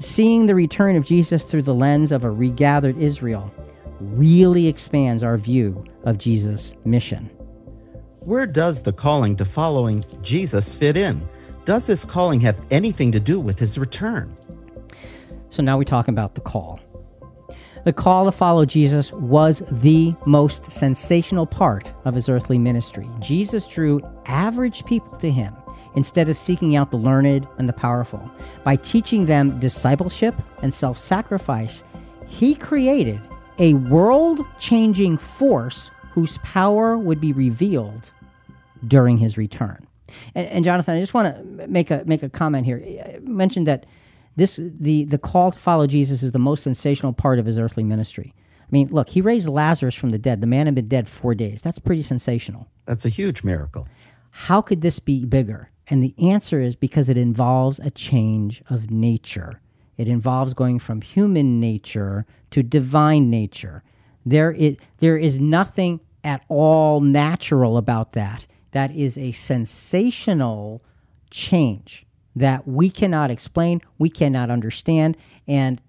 [0.00, 3.52] Seeing the return of Jesus through the lens of a regathered Israel
[4.00, 7.26] really expands our view of Jesus' mission.
[8.20, 11.26] Where does the calling to following Jesus fit in?
[11.64, 14.34] Does this calling have anything to do with his return?
[15.50, 16.80] So now we're talking about the call.
[17.88, 23.08] The call to follow Jesus was the most sensational part of his earthly ministry.
[23.18, 25.56] Jesus drew average people to him
[25.94, 28.20] instead of seeking out the learned and the powerful.
[28.62, 31.82] By teaching them discipleship and self sacrifice,
[32.26, 33.22] he created
[33.58, 38.12] a world changing force whose power would be revealed
[38.86, 39.86] during his return.
[40.34, 42.82] And, and, Jonathan, I just want to make a make a comment here.
[42.84, 43.86] I mentioned that
[44.38, 47.82] this the the call to follow Jesus is the most sensational part of his earthly
[47.82, 48.32] ministry.
[48.36, 50.40] I mean, look, he raised Lazarus from the dead.
[50.40, 51.62] The man had been dead four days.
[51.62, 52.68] That's pretty sensational.
[52.84, 53.88] That's a huge miracle.
[54.30, 55.70] How could this be bigger?
[55.88, 59.60] And the answer is because it involves a change of nature.
[59.96, 63.82] It involves going from human nature to divine nature.
[64.24, 68.46] There is, there is nothing at all natural about that.
[68.72, 70.82] That is a sensational
[71.30, 72.06] change
[72.38, 75.80] that we cannot explain, we cannot understand, and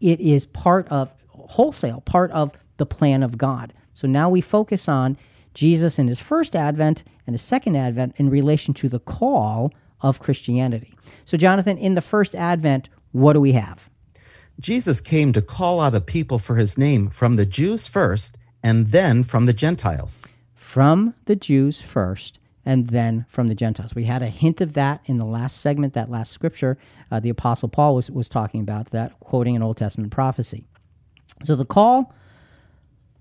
[0.00, 3.72] it is part of wholesale, part of the plan of God.
[3.94, 5.16] So now we focus on
[5.54, 10.20] Jesus in his first advent and his second advent in relation to the call of
[10.20, 10.94] Christianity.
[11.24, 13.88] So, Jonathan, in the first advent, what do we have?
[14.60, 18.88] Jesus came to call out a people for his name from the Jews first and
[18.88, 20.20] then from the Gentiles.
[20.54, 23.94] From the Jews first and then from the Gentiles.
[23.94, 26.76] We had a hint of that in the last segment, that last scripture.
[27.10, 30.64] Uh, the Apostle Paul was, was talking about that, quoting an Old Testament prophecy.
[31.44, 32.12] So the call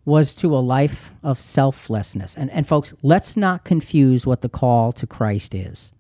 [0.03, 2.36] was to a life of selflessness.
[2.36, 5.91] And, and folks, let's not confuse what the call to Christ is.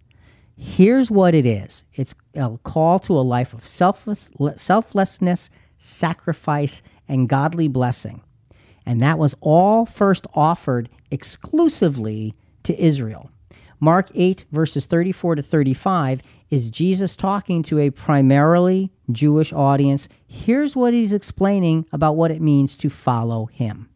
[0.57, 7.29] Here's what it is it's a call to a life of selfless, selflessness, sacrifice, and
[7.29, 8.21] godly blessing.
[8.87, 13.29] And that was all first offered exclusively to Israel.
[13.79, 20.07] Mark 8, verses 34 to 35, is Jesus talking to a primarily Jewish audience.
[20.27, 23.89] Here's what he's explaining about what it means to follow him.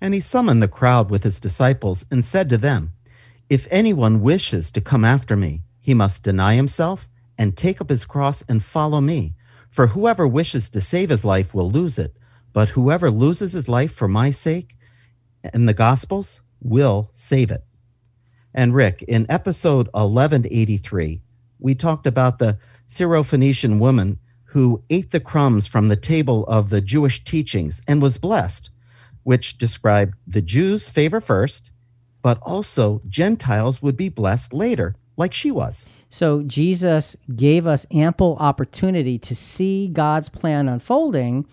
[0.00, 2.92] And he summoned the crowd with his disciples and said to them,
[3.48, 8.04] If anyone wishes to come after me, he must deny himself and take up his
[8.04, 9.34] cross and follow me.
[9.70, 12.16] For whoever wishes to save his life will lose it,
[12.52, 14.76] but whoever loses his life for my sake
[15.42, 17.64] and the Gospels will save it.
[18.54, 21.20] And Rick, in episode 1183,
[21.58, 22.58] we talked about the
[22.88, 28.18] Syrophoenician woman who ate the crumbs from the table of the Jewish teachings and was
[28.18, 28.70] blessed,
[29.22, 31.70] which described the Jews' favor first,
[32.22, 35.86] but also Gentiles would be blessed later, like she was.
[36.08, 41.46] So Jesus gave us ample opportunity to see God's plan unfolding,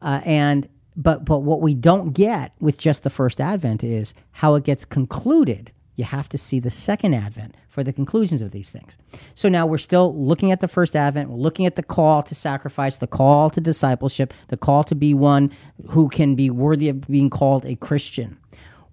[0.00, 4.54] uh, and but but what we don't get with just the first advent is how
[4.54, 8.70] it gets concluded you have to see the second advent for the conclusions of these
[8.70, 8.98] things.
[9.34, 12.34] So now we're still looking at the first advent, we're looking at the call to
[12.34, 15.50] sacrifice, the call to discipleship, the call to be one
[15.88, 18.38] who can be worthy of being called a Christian.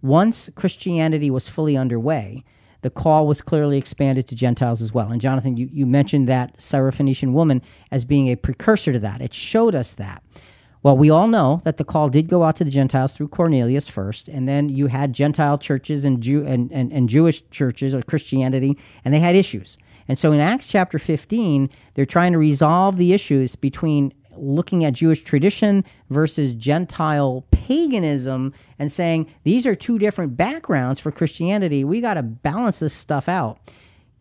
[0.02, 2.44] Once Christianity was fully underway,
[2.82, 5.12] the call was clearly expanded to Gentiles as well.
[5.12, 7.62] And Jonathan, you, you mentioned that Syrophoenician woman
[7.92, 9.22] as being a precursor to that.
[9.22, 10.24] It showed us that.
[10.84, 13.88] Well, we all know that the call did go out to the Gentiles through Cornelius
[13.88, 18.02] first, and then you had Gentile churches and Jew and, and, and Jewish churches or
[18.02, 19.78] Christianity, and they had issues.
[20.08, 24.94] And so in Acts chapter 15, they're trying to resolve the issues between looking at
[24.94, 31.84] Jewish tradition versus Gentile paganism and saying these are two different backgrounds for Christianity.
[31.84, 33.60] We got to balance this stuff out.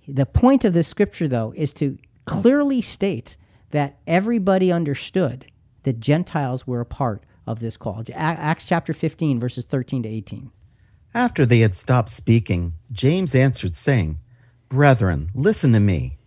[0.07, 1.97] The point of this scripture, though, is to
[2.27, 3.39] clearly state
[3.71, 5.47] that everybody understood
[5.83, 8.05] that Gentiles were a part of this call.
[8.15, 10.51] Acts chapter 15, verses 13 to 18.
[11.15, 14.19] After they had stopped speaking, James answered, saying,
[14.69, 16.19] Brethren, listen to me.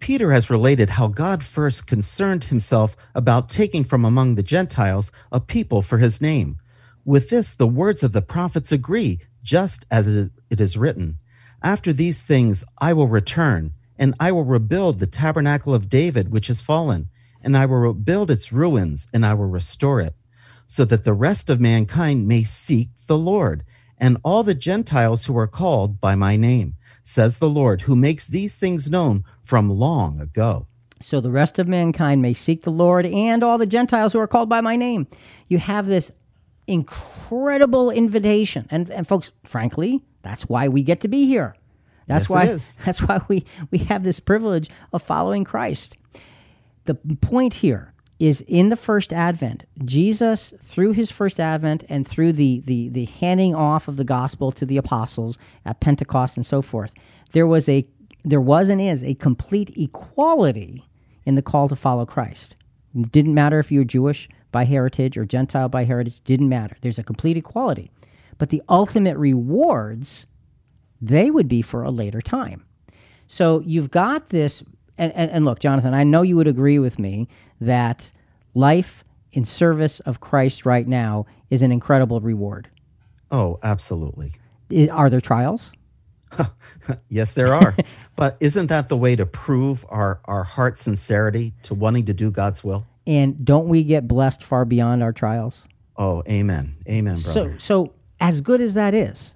[0.00, 5.40] Peter has related how God first concerned himself about taking from among the Gentiles a
[5.40, 6.58] people for his name.
[7.04, 11.18] With this, the words of the prophets agree, just as it is written
[11.62, 16.50] After these things I will return, and I will rebuild the tabernacle of David, which
[16.50, 17.08] is fallen
[17.44, 20.14] and I will rebuild its ruins, and I will restore it,
[20.66, 23.64] so that the rest of mankind may seek the Lord,
[23.98, 28.26] and all the Gentiles who are called by my name, says the Lord, who makes
[28.26, 30.66] these things known from long ago.
[31.00, 34.26] So the rest of mankind may seek the Lord and all the Gentiles who are
[34.26, 35.06] called by my name.
[35.48, 36.10] You have this
[36.66, 38.66] incredible invitation.
[38.70, 41.56] And, and folks, frankly, that's why we get to be here.
[42.06, 45.96] That's yes, why that's why we, we have this privilege of following Christ
[46.84, 52.32] the point here is in the first advent jesus through his first advent and through
[52.32, 56.62] the, the, the handing off of the gospel to the apostles at pentecost and so
[56.62, 56.94] forth
[57.32, 57.86] there was a
[58.24, 60.84] there was and is a complete equality
[61.24, 62.56] in the call to follow christ.
[62.96, 66.76] It didn't matter if you were jewish by heritage or gentile by heritage didn't matter.
[66.80, 67.90] There's a complete equality.
[68.38, 70.26] But the ultimate rewards
[71.00, 72.64] they would be for a later time.
[73.26, 74.62] So you've got this
[74.98, 77.28] and, and, and look, Jonathan, I know you would agree with me
[77.60, 78.12] that
[78.54, 82.68] life in service of Christ right now is an incredible reward.
[83.30, 84.32] Oh, absolutely.
[84.90, 85.72] Are there trials?
[87.08, 87.76] yes, there are.
[88.16, 92.30] but isn't that the way to prove our, our heart sincerity to wanting to do
[92.30, 92.86] God's will?
[93.06, 95.66] And don't we get blessed far beyond our trials?
[95.96, 96.76] Oh, amen.
[96.88, 97.58] Amen, brother.
[97.58, 99.34] So, so as good as that is,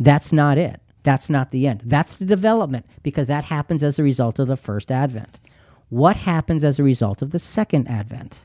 [0.00, 0.80] that's not it.
[1.02, 1.82] That's not the end.
[1.84, 5.40] That's the development because that happens as a result of the first advent.
[5.88, 8.44] What happens as a result of the second advent?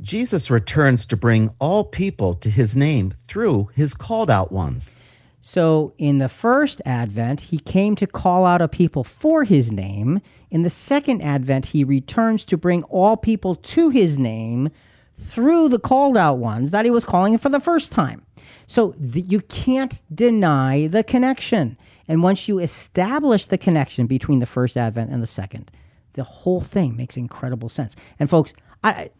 [0.00, 4.96] Jesus returns to bring all people to his name through his called out ones.
[5.40, 10.20] So, in the first advent, he came to call out a people for his name.
[10.50, 14.70] In the second advent, he returns to bring all people to his name
[15.16, 18.25] through the called out ones that he was calling for the first time.
[18.66, 21.78] So you can't deny the connection.
[22.08, 25.70] And once you establish the connection between the first advent and the second,
[26.14, 27.94] the whole thing makes incredible sense.
[28.18, 29.10] And folks, I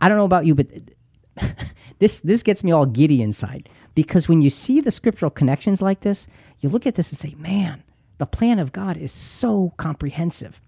[0.00, 0.68] I don't know about you, but
[1.98, 6.00] this this gets me all giddy inside because when you see the scriptural connections like
[6.00, 6.28] this,
[6.60, 7.82] you look at this and say, "Man,
[8.18, 10.60] the plan of God is so comprehensive."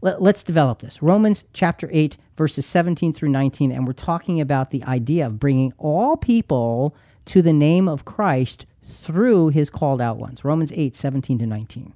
[0.00, 1.00] Let, us develop this.
[1.00, 5.72] Romans chapter 8 verses 17 through 19 and we're talking about the idea of bringing
[5.78, 6.94] all people
[7.26, 10.44] to the name of Christ through his called out ones.
[10.44, 11.94] Romans 8, 17 to 19.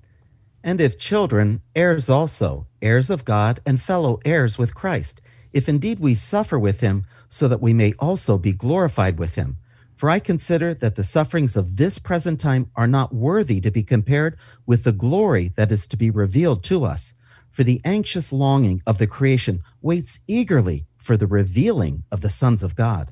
[0.65, 5.21] And if children, heirs also, heirs of God, and fellow heirs with Christ,
[5.53, 9.59] if indeed we suffer with him, so that we may also be glorified with him.
[9.95, 13.83] For I consider that the sufferings of this present time are not worthy to be
[13.83, 17.15] compared with the glory that is to be revealed to us.
[17.51, 22.63] For the anxious longing of the creation waits eagerly for the revealing of the sons
[22.63, 23.11] of God.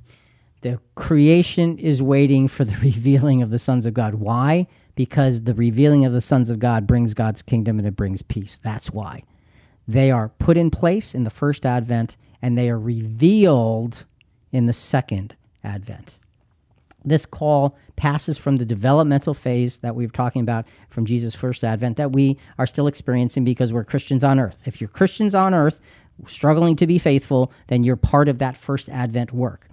[0.65, 4.15] The creation is waiting for the revealing of the sons of God.
[4.15, 4.67] Why?
[4.95, 8.57] Because the revealing of the sons of God brings God's kingdom and it brings peace.
[8.57, 9.25] That's why.
[9.87, 14.07] They are put in place in the first advent and they are revealed
[14.53, 16.19] in the second advent.
[17.05, 21.63] This call passes from the developmental phase that we were talking about from Jesus' first
[21.63, 24.63] advent that we are still experiencing because we're Christians on earth.
[24.65, 25.83] If you're Christians on earth
[26.27, 29.69] struggling to be faithful, then you're part of that first advent work.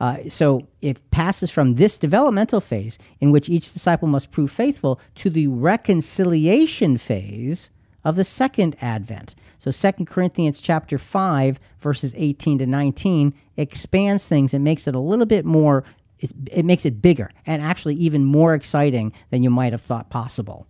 [0.00, 5.00] Uh, so it passes from this developmental phase in which each disciple must prove faithful
[5.14, 7.70] to the reconciliation phase
[8.04, 9.34] of the second advent.
[9.58, 15.00] So 2 Corinthians chapter 5 verses 18 to 19 expands things and makes it a
[15.00, 15.84] little bit more
[16.18, 20.08] it, it makes it bigger and actually even more exciting than you might have thought
[20.08, 20.66] possible.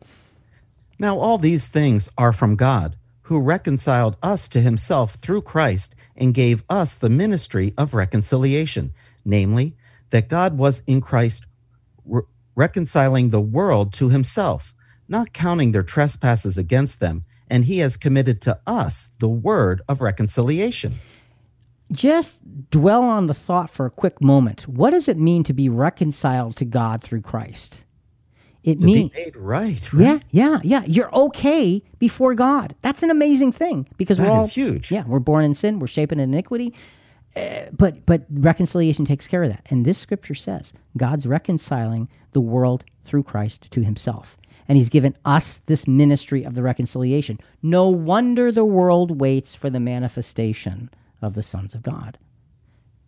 [0.98, 6.32] Now all these things are from God, who reconciled us to himself through Christ and
[6.32, 8.92] gave us the ministry of reconciliation,
[9.26, 9.76] namely
[10.10, 11.44] that God was in Christ
[12.04, 12.22] re-
[12.54, 14.74] reconciling the world to himself,
[15.08, 20.00] not counting their trespasses against them, and he has committed to us the word of
[20.00, 20.94] reconciliation
[21.92, 22.36] just
[22.70, 24.66] dwell on the thought for a quick moment.
[24.66, 27.82] What does it mean to be reconciled to God through Christ?
[28.64, 30.82] It means made right, right, Yeah, yeah, yeah.
[30.86, 32.74] You're okay before God.
[32.82, 34.90] That's an amazing thing because that we're all huge.
[34.90, 35.78] Yeah, we're born in sin.
[35.78, 36.74] We're shaping in iniquity.
[37.36, 39.66] Uh, but but reconciliation takes care of that.
[39.70, 44.36] And this scripture says God's reconciling the world through Christ to Himself
[44.68, 47.38] and he's given us this ministry of the reconciliation.
[47.62, 50.90] No wonder the world waits for the manifestation
[51.22, 52.18] of the sons of God.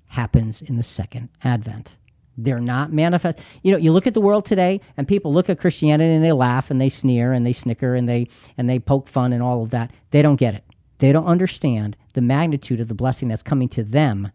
[0.07, 1.97] Happens in the second advent.
[2.37, 3.41] They're not manifest.
[3.63, 6.33] You know, you look at the world today, and people look at Christianity and they
[6.33, 9.65] laugh and they sneer and they snicker and they and they poke fun and all
[9.65, 9.91] of that.
[10.13, 10.65] They don't get it.
[10.99, 14.31] They don't understand the magnitude of the blessing that's coming to them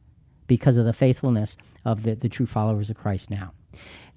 [0.48, 3.54] because of the faithfulness of the, the true followers of Christ now.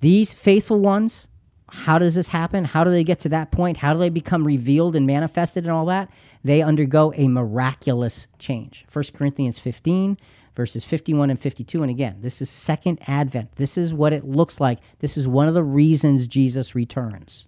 [0.00, 1.28] These faithful ones,
[1.70, 2.64] how does this happen?
[2.64, 3.78] How do they get to that point?
[3.78, 6.10] How do they become revealed and manifested and all that?
[6.46, 8.86] they undergo a miraculous change.
[8.92, 10.16] 1 Corinthians 15,
[10.54, 11.82] verses 51 and 52.
[11.82, 13.56] And again, this is second advent.
[13.56, 14.78] This is what it looks like.
[15.00, 17.44] This is one of the reasons Jesus returns.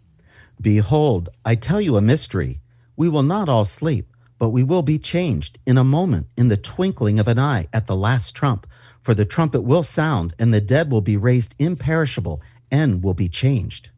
[0.61, 2.61] Behold, I tell you a mystery.
[2.97, 4.09] We will not all sleep,
[4.39, 7.87] but we will be changed in a moment, in the twinkling of an eye, at
[7.87, 8.67] the last trump.
[9.01, 13.29] For the trumpet will sound, and the dead will be raised imperishable and will be
[13.29, 13.91] changed.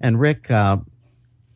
[0.00, 0.78] And Rick, uh,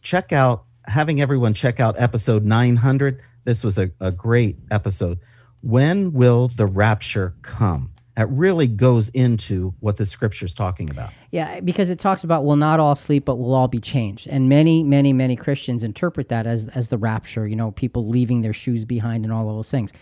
[0.02, 3.20] check out having everyone check out episode 900.
[3.44, 5.18] This was a, a great episode.
[5.60, 7.93] When will the rapture come?
[8.16, 11.12] That really goes into what the scripture is talking about.
[11.32, 14.28] Yeah, because it talks about we'll not all sleep, but we'll all be changed.
[14.28, 18.42] And many, many, many Christians interpret that as, as the rapture, you know, people leaving
[18.42, 19.92] their shoes behind and all of those things.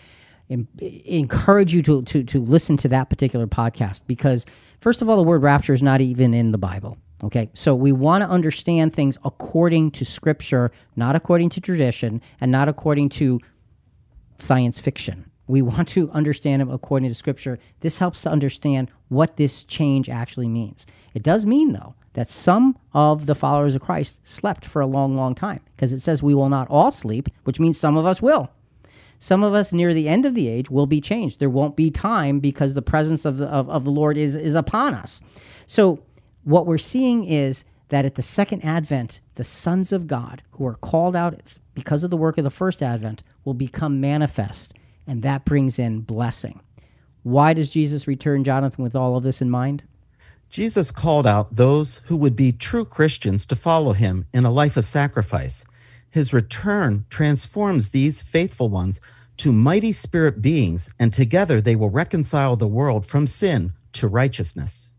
[1.07, 4.45] encourage you to, to, to listen to that particular podcast because,
[4.79, 6.97] first of all, the word rapture is not even in the Bible.
[7.23, 12.51] Okay, so we want to understand things according to scripture, not according to tradition, and
[12.51, 13.39] not according to
[14.39, 15.31] science fiction.
[15.53, 17.59] We want to understand them according to scripture.
[17.81, 20.87] This helps to understand what this change actually means.
[21.13, 25.15] It does mean, though, that some of the followers of Christ slept for a long,
[25.15, 28.19] long time because it says we will not all sleep, which means some of us
[28.19, 28.49] will.
[29.19, 31.37] Some of us near the end of the age will be changed.
[31.37, 34.55] There won't be time because the presence of the, of, of the Lord is, is
[34.55, 35.21] upon us.
[35.67, 35.99] So,
[36.45, 40.77] what we're seeing is that at the second advent, the sons of God who are
[40.77, 41.39] called out
[41.75, 44.73] because of the work of the first advent will become manifest,
[45.07, 46.61] and that brings in blessing.
[47.23, 49.83] Why does Jesus return, Jonathan, with all of this in mind?
[50.49, 54.77] Jesus called out those who would be true Christians to follow him in a life
[54.77, 55.65] of sacrifice.
[56.11, 59.01] His return transforms these faithful ones
[59.37, 64.91] to mighty spirit beings, and together they will reconcile the world from sin to righteousness.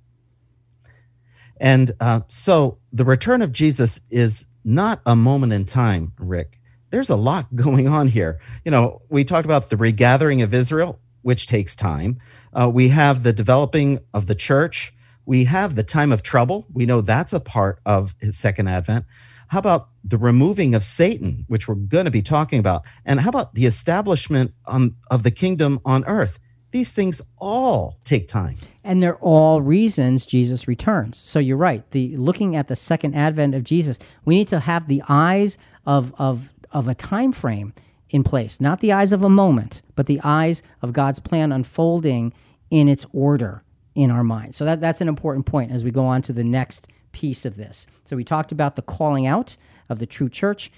[1.61, 6.59] And uh, so the return of Jesus is not a moment in time, Rick.
[6.95, 8.39] There's a lot going on here.
[8.65, 12.21] You know, we talked about the regathering of Israel, which takes time.
[12.53, 14.95] Uh, we have the developing of the church.
[15.27, 16.67] We have the time of trouble.
[16.73, 19.07] We know that's a part of his second advent.
[19.49, 22.85] How about the removing of Satan, which we're going to be talking about?
[23.05, 26.39] And how about the establishment on, of the kingdom on earth?
[26.71, 28.59] These things all take time.
[28.85, 31.19] And they're all reasons Jesus returns.
[31.19, 31.89] So you're right.
[31.91, 36.15] The looking at the second advent of Jesus, we need to have the eyes of
[36.19, 37.73] of of a time frame
[38.11, 42.33] in place, not the eyes of a moment, but the eyes of God's plan unfolding
[42.71, 43.63] in its order
[43.95, 44.55] in our mind.
[44.55, 47.57] So that, that's an important point as we go on to the next piece of
[47.57, 47.87] this.
[48.05, 49.57] So we talked about the calling out
[49.89, 50.71] of the true church.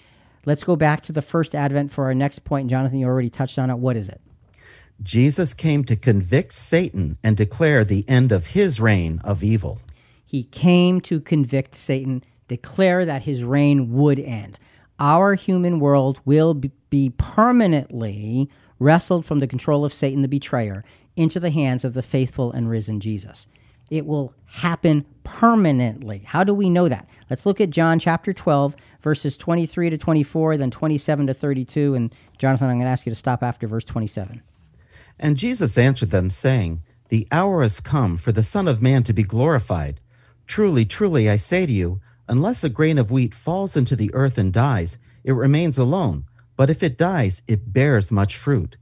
[0.45, 2.71] Let's go back to the first advent for our next point.
[2.71, 3.79] Jonathan, you already touched on it.
[3.79, 4.21] What is it?
[5.03, 9.81] Jesus came to convict Satan and declare the end of his reign of evil.
[10.25, 14.59] He came to convict Satan, declare that his reign would end.
[14.99, 20.85] Our human world will be permanently wrestled from the control of Satan the betrayer
[21.17, 23.47] into the hands of the faithful and risen Jesus.
[23.91, 26.23] It will happen permanently.
[26.25, 27.09] How do we know that?
[27.31, 31.95] Let's look at John chapter 12, verses 23 to 24, then 27 to 32.
[31.95, 34.43] And Jonathan, I'm going to ask you to stop after verse 27.
[35.19, 39.13] And Jesus answered them, saying, The hour has come for the Son of Man to
[39.13, 40.01] be glorified.
[40.47, 44.39] Truly, truly, I say to you, unless a grain of wheat falls into the earth
[44.39, 46.25] and dies, it remains alone.
[46.57, 48.77] But if it dies, it bears much fruit.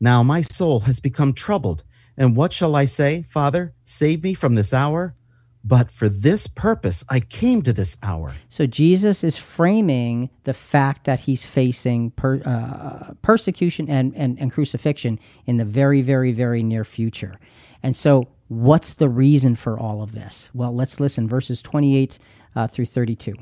[0.00, 1.84] Now my soul has become troubled.
[2.16, 3.22] And what shall I say?
[3.22, 5.14] Father, save me from this hour?
[5.62, 8.32] But for this purpose I came to this hour.
[8.48, 14.50] So Jesus is framing the fact that he's facing per, uh, persecution and, and, and
[14.50, 17.38] crucifixion in the very, very, very near future.
[17.82, 20.50] And so, what's the reason for all of this?
[20.52, 22.18] Well, let's listen verses 28
[22.54, 23.34] uh, through 32.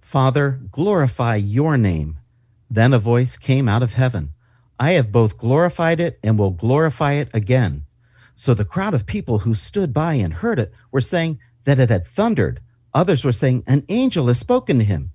[0.00, 2.18] Father, glorify your name.
[2.70, 4.32] Then a voice came out of heaven
[4.80, 7.84] I have both glorified it and will glorify it again.
[8.34, 11.90] So the crowd of people who stood by and heard it were saying that it
[11.90, 12.62] had thundered.
[12.94, 15.10] Others were saying, An angel has spoken to him.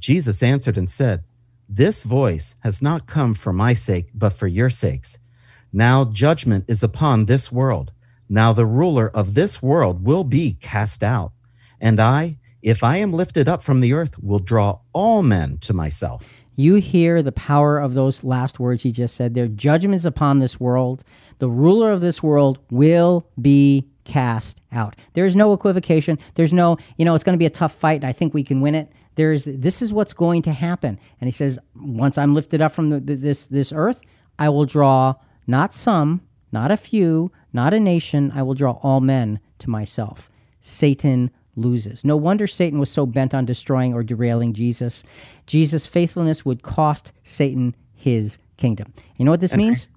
[0.00, 1.24] Jesus answered and said,
[1.68, 5.18] This voice has not come for my sake, but for your sakes.
[5.74, 7.92] Now judgment is upon this world.
[8.30, 11.32] Now the ruler of this world will be cast out.
[11.78, 15.74] And I, if I am lifted up from the earth, will draw all men to
[15.74, 16.32] myself.
[16.54, 19.48] You hear the power of those last words he just said there.
[19.48, 21.02] Judgments upon this world.
[21.38, 24.96] The ruler of this world will be cast out.
[25.14, 26.18] There's no equivocation.
[26.34, 28.44] There's no, you know, it's going to be a tough fight and I think we
[28.44, 28.92] can win it.
[29.14, 30.98] There's this is what's going to happen.
[31.20, 34.00] And he says, once I'm lifted up from the, this this earth,
[34.38, 35.14] I will draw
[35.46, 40.30] not some, not a few, not a nation, I will draw all men to myself.
[40.60, 42.04] Satan loses.
[42.04, 45.04] No wonder Satan was so bent on destroying or derailing Jesus.
[45.46, 48.92] Jesus' faithfulness would cost Satan his kingdom.
[49.16, 49.88] You know what this and, means?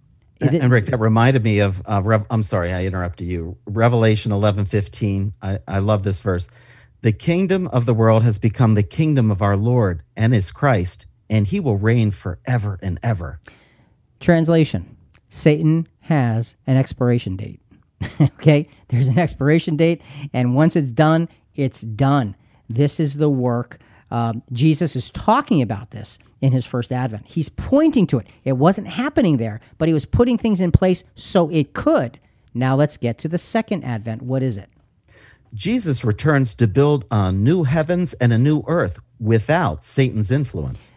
[0.42, 3.58] And, and Rick, that reminded me of, uh, Rev- I'm sorry, I interrupted you.
[3.66, 5.34] Revelation 11 15.
[5.42, 6.50] I, I love this verse.
[7.02, 11.06] The kingdom of the world has become the kingdom of our Lord and his Christ,
[11.30, 13.40] and he will reign forever and ever.
[14.20, 14.98] Translation
[15.30, 17.60] Satan has an expiration date.
[18.22, 18.68] okay?
[18.90, 20.02] There's an expiration date,
[20.34, 22.36] and once it's done, it's done.
[22.70, 23.80] This is the work.
[24.12, 27.28] Um, Jesus is talking about this in his first advent.
[27.28, 28.28] He's pointing to it.
[28.44, 32.20] It wasn't happening there, but he was putting things in place so it could.
[32.54, 34.22] Now let's get to the second advent.
[34.22, 34.70] What is it?
[35.54, 40.94] Jesus returns to build a new heavens and a new earth without Satan's influence.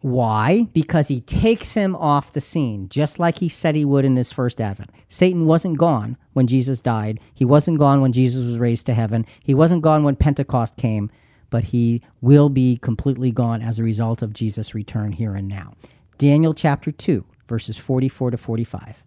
[0.00, 0.68] Why?
[0.72, 4.30] Because he takes him off the scene, just like he said he would in his
[4.30, 4.90] first advent.
[5.08, 7.18] Satan wasn't gone when Jesus died.
[7.34, 9.26] He wasn't gone when Jesus was raised to heaven.
[9.42, 11.10] He wasn't gone when Pentecost came,
[11.50, 15.74] but he will be completely gone as a result of Jesus' return here and now.
[16.16, 19.02] Daniel chapter 2, verses 44 to 45.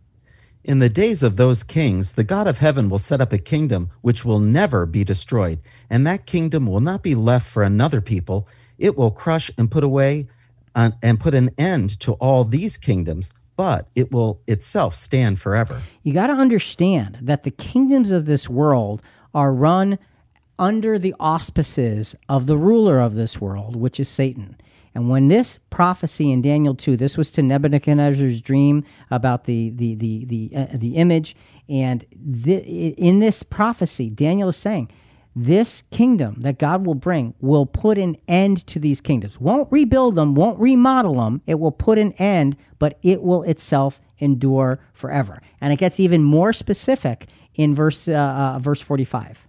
[0.64, 3.90] In the days of those kings, the God of heaven will set up a kingdom
[4.02, 8.48] which will never be destroyed, and that kingdom will not be left for another people.
[8.78, 10.28] It will crush and put away
[10.76, 15.82] and put an end to all these kingdoms, but it will itself stand forever.
[16.04, 19.02] You got to understand that the kingdoms of this world
[19.34, 20.00] are run
[20.58, 24.58] under the auspices of the ruler of this world, which is Satan.
[24.94, 29.96] And when this prophecy in Daniel 2, this was to Nebuchadnezzar's dream about the the
[29.96, 31.36] the the, uh, the image
[31.70, 34.92] and in this prophecy Daniel is saying
[35.36, 39.40] this kingdom that God will bring will put an end to these kingdoms.
[39.40, 41.42] Won't rebuild them, won't remodel them.
[41.48, 45.42] It will put an end, but it will itself endure forever.
[45.62, 48.14] And it gets even more specific in verse uh,
[48.56, 49.48] uh, verse 45.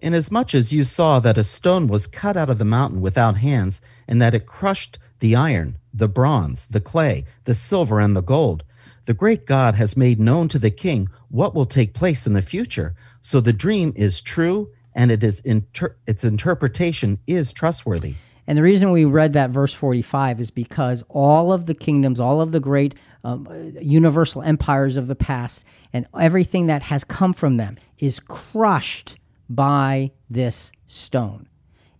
[0.00, 3.82] Inasmuch as you saw that a stone was cut out of the mountain without hands,
[4.08, 8.64] and that it crushed the iron, the bronze, the clay, the silver, and the gold,
[9.04, 12.42] the great God has made known to the king what will take place in the
[12.42, 12.94] future.
[13.20, 18.14] So the dream is true and it is inter- its interpretation is trustworthy.
[18.46, 22.40] And the reason we read that verse 45 is because all of the kingdoms, all
[22.40, 23.46] of the great um,
[23.80, 29.18] universal empires of the past, and everything that has come from them is crushed
[29.48, 31.48] by this stone.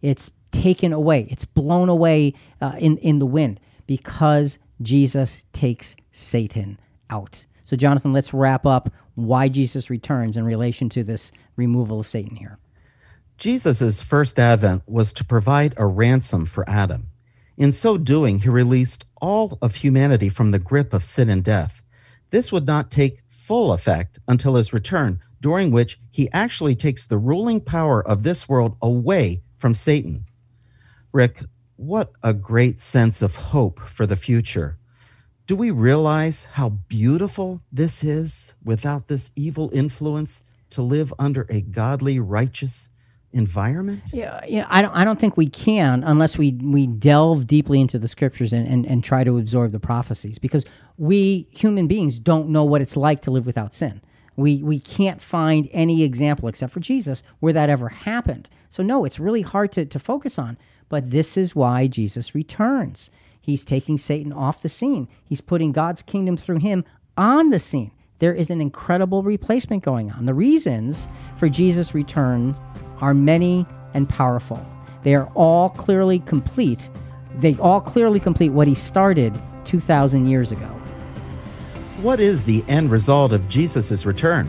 [0.03, 6.81] It's taken away, it's blown away uh, in, in the wind because Jesus takes Satan
[7.11, 7.47] out.
[7.65, 12.35] So, Jonathan, let's wrap up why Jesus returns in relation to this removal of Satan
[12.35, 12.59] here.
[13.41, 17.07] Jesus' first advent was to provide a ransom for Adam.
[17.57, 21.83] In so doing, he released all of humanity from the grip of sin and death.
[22.29, 27.17] This would not take full effect until his return, during which he actually takes the
[27.17, 30.27] ruling power of this world away from Satan.
[31.11, 31.41] Rick,
[31.77, 34.77] what a great sense of hope for the future.
[35.47, 41.63] Do we realize how beautiful this is without this evil influence to live under a
[41.63, 42.91] godly, righteous
[43.33, 44.03] environment?
[44.13, 44.95] Yeah, know, I don't.
[44.95, 48.87] I don't think we can unless we we delve deeply into the scriptures and, and
[48.87, 50.65] and try to absorb the prophecies because
[50.97, 54.01] we human beings don't know what it's like to live without sin.
[54.37, 58.49] We we can't find any example except for Jesus where that ever happened.
[58.69, 60.59] So no, it's really hard to to focus on.
[60.89, 63.11] But this is why Jesus returns.
[63.41, 65.09] He's taking Satan off the scene.
[65.25, 66.85] He's putting God's kingdom through him
[67.17, 67.93] on the scene.
[68.19, 70.27] There is an incredible replacement going on.
[70.27, 72.55] The reasons for Jesus' return
[73.01, 74.65] are many and powerful.
[75.03, 76.89] They are all clearly complete.
[77.39, 80.69] They all clearly complete what he started 2,000 years ago.
[82.03, 84.47] What is the end result of Jesus' return?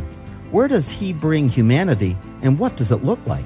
[0.51, 3.45] Where does he bring humanity, and what does it look like?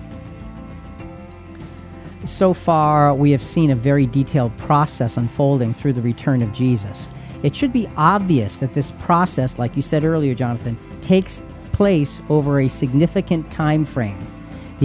[2.23, 7.07] So far, we have seen a very detailed process unfolding through the return of Jesus.
[7.43, 12.59] It should be obvious that this process, like you said earlier, Jonathan, takes place over
[12.59, 14.17] a significant time frame.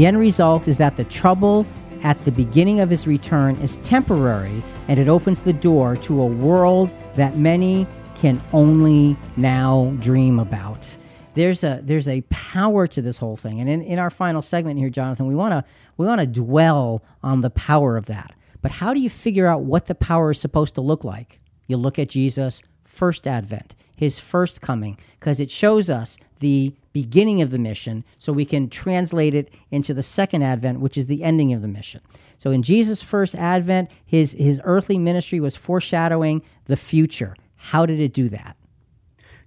[0.00, 1.66] The end result is that the trouble
[2.04, 6.26] at the beginning of his return is temporary and it opens the door to a
[6.26, 10.96] world that many can only now dream about.
[11.34, 13.60] There's a there's a power to this whole thing.
[13.60, 15.66] And in, in our final segment here, Jonathan, we wanna
[15.98, 18.32] we wanna dwell on the power of that.
[18.62, 21.40] But how do you figure out what the power is supposed to look like?
[21.66, 27.42] You look at Jesus' first advent, his first coming, because it shows us the beginning
[27.42, 31.22] of the mission so we can translate it into the second advent, which is the
[31.22, 32.00] ending of the mission.
[32.38, 37.36] So in Jesus' first advent, his, his earthly ministry was foreshadowing the future.
[37.56, 38.56] How did it do that?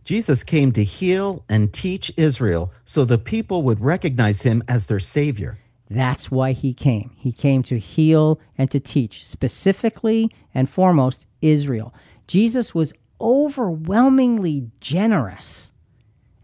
[0.06, 5.00] Jesus came to heal and teach Israel so the people would recognize him as their
[5.00, 5.58] Savior.
[5.90, 7.10] That's why he came.
[7.18, 11.92] He came to heal and to teach, specifically and foremost, Israel.
[12.28, 12.94] Jesus was
[13.24, 15.72] overwhelmingly generous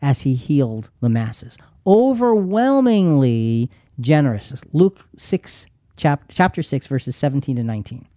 [0.02, 1.58] as he healed the masses.
[1.86, 3.70] Overwhelmingly
[4.00, 4.54] generous.
[4.72, 5.68] Luke 6,
[5.98, 8.08] chap- chapter 6, verses 17 to 19.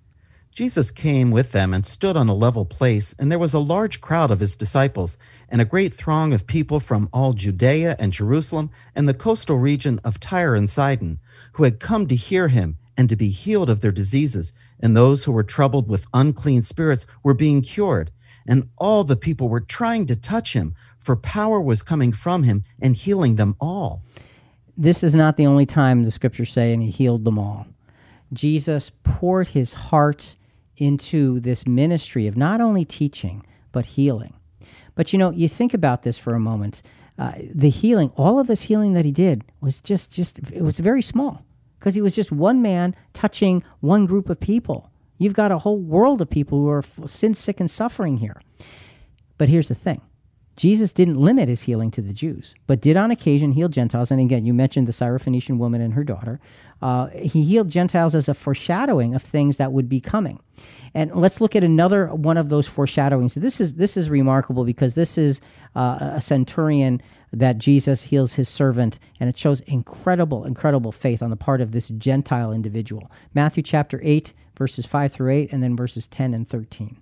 [0.54, 4.02] Jesus came with them and stood on a level place, and there was a large
[4.02, 5.16] crowd of his disciples,
[5.48, 9.98] and a great throng of people from all Judea and Jerusalem and the coastal region
[10.04, 11.18] of Tyre and Sidon,
[11.54, 15.24] who had come to hear him and to be healed of their diseases and those
[15.24, 18.10] who were troubled with unclean spirits were being cured.
[18.46, 22.64] And all the people were trying to touch him, for power was coming from him
[22.80, 24.02] and healing them all.
[24.76, 27.66] This is not the only time the scriptures say, and he healed them all.
[28.32, 30.36] Jesus poured his heart
[30.76, 34.34] into this ministry of not only teaching, but healing.
[34.94, 36.82] But you know, you think about this for a moment.
[37.18, 40.78] Uh, the healing, all of this healing that he did was just, just, it was
[40.78, 41.44] very small
[41.78, 44.91] because he was just one man touching one group of people.
[45.22, 48.40] You've got a whole world of people who are sin sick and suffering here.
[49.38, 50.00] But here's the thing
[50.56, 54.10] Jesus didn't limit his healing to the Jews, but did on occasion heal Gentiles.
[54.10, 56.40] And again, you mentioned the Syrophoenician woman and her daughter.
[56.82, 60.40] Uh, he healed Gentiles as a foreshadowing of things that would be coming.
[60.94, 63.34] And let's look at another one of those foreshadowings.
[63.34, 65.40] This is this is remarkable because this is
[65.74, 67.00] uh, a centurion
[67.32, 71.72] that Jesus heals his servant, and it shows incredible, incredible faith on the part of
[71.72, 73.10] this Gentile individual.
[73.32, 76.96] Matthew chapter 8, verses 5 through 8, and then verses 10 and 13.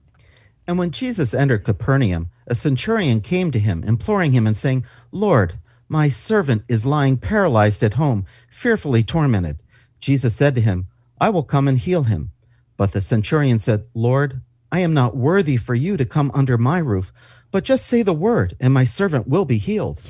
[0.67, 5.59] And when Jesus entered Capernaum, a centurion came to him, imploring him and saying, Lord,
[5.89, 9.59] my servant is lying paralyzed at home, fearfully tormented.
[9.99, 10.87] Jesus said to him,
[11.21, 12.31] I will come and heal him.
[12.77, 14.41] But the centurion said, Lord,
[14.73, 17.13] I am not worthy for you to come under my roof,
[17.51, 20.01] but just say the word, and my servant will be healed.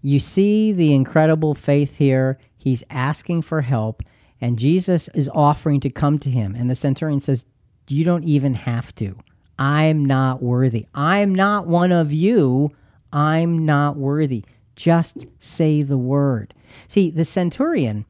[0.00, 2.38] You see the incredible faith here.
[2.56, 4.02] He's asking for help,
[4.40, 6.54] and Jesus is offering to come to him.
[6.54, 7.44] And the centurion says,
[7.88, 9.16] You don't even have to.
[9.58, 10.86] I'm not worthy.
[10.94, 12.72] I'm not one of you.
[13.12, 14.44] I'm not worthy.
[14.74, 16.52] Just say the word.
[16.88, 18.04] See, the centurion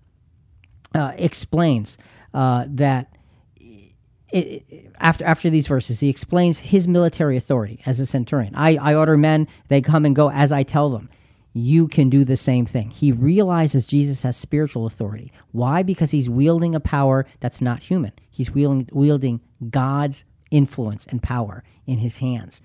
[0.94, 1.96] uh, explains
[2.34, 3.16] uh, that
[4.32, 8.54] it, after after these verses, he explains his military authority as a centurion.
[8.56, 11.08] I, I order men; they come and go as I tell them
[11.56, 12.90] you can do the same thing.
[12.90, 15.32] He realizes Jesus has spiritual authority.
[15.52, 15.82] Why?
[15.82, 18.12] Because he's wielding a power that's not human.
[18.30, 19.40] He's wielding, wielding
[19.70, 22.60] God's influence and power in his hands.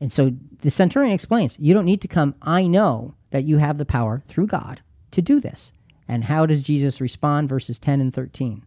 [0.00, 2.36] And so the centurion explains, You don't need to come.
[2.40, 5.72] I know that you have the power through God to do this.
[6.06, 7.48] And how does Jesus respond?
[7.48, 8.64] Verses 10 and 13.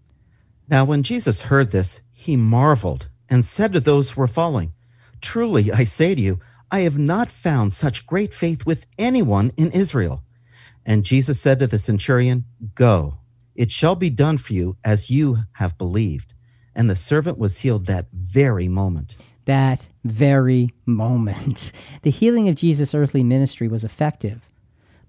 [0.68, 4.74] Now, when Jesus heard this, he marveled and said to those who were following,
[5.22, 6.42] Truly, I say to you,
[6.72, 10.24] I have not found such great faith with anyone in Israel.
[10.86, 13.20] And Jesus said to the centurion, Go,
[13.56, 16.34] it shall be done for you as you have believed.
[16.76, 19.18] And the servant was healed that very moment.
[19.46, 21.72] That very moment.
[22.02, 24.48] The healing of Jesus' earthly ministry was effective,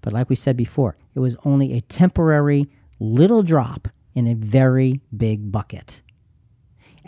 [0.01, 2.67] But like we said before, it was only a temporary
[2.99, 6.01] little drop in a very big bucket.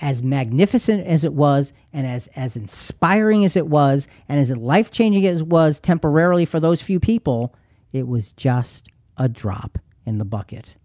[0.01, 4.91] As magnificent as it was, and as, as inspiring as it was, and as life
[4.91, 7.53] changing as it was temporarily for those few people,
[7.91, 8.87] it was just
[9.17, 10.75] a drop in the bucket.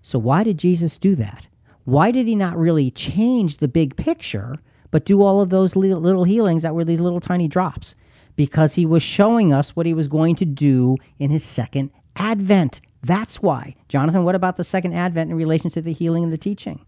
[0.00, 1.46] So, why did Jesus do that?
[1.84, 4.56] Why did he not really change the big picture,
[4.90, 7.94] but do all of those little healings that were these little tiny drops?
[8.36, 12.80] Because he was showing us what he was going to do in his second advent.
[13.02, 13.74] That's why.
[13.88, 16.84] Jonathan, what about the second advent in relation to the healing and the teaching?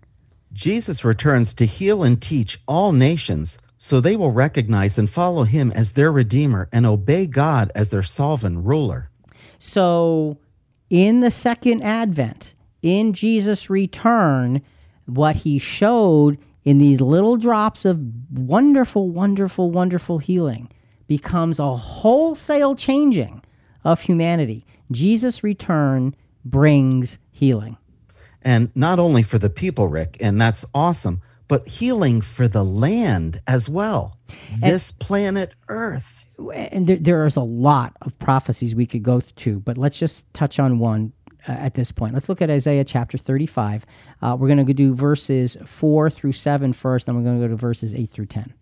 [0.54, 5.72] Jesus returns to heal and teach all nations so they will recognize and follow him
[5.72, 9.10] as their Redeemer and obey God as their sovereign ruler.
[9.58, 10.38] So,
[10.88, 14.62] in the second advent, in Jesus' return,
[15.06, 18.00] what he showed in these little drops of
[18.30, 20.70] wonderful, wonderful, wonderful healing
[21.08, 23.42] becomes a wholesale changing
[23.82, 24.64] of humanity.
[24.92, 27.76] Jesus' return brings healing.
[28.44, 33.40] And not only for the people, Rick, and that's awesome, but healing for the land
[33.46, 34.18] as well.
[34.52, 36.36] And, this planet Earth.
[36.54, 40.32] And there, there is a lot of prophecies we could go to, but let's just
[40.34, 41.12] touch on one
[41.48, 42.14] uh, at this point.
[42.14, 43.84] Let's look at Isaiah chapter 35.
[44.20, 47.48] Uh, we're going to do verses 4 through 7 first, then we're going to go
[47.48, 48.52] to verses 8 through 10.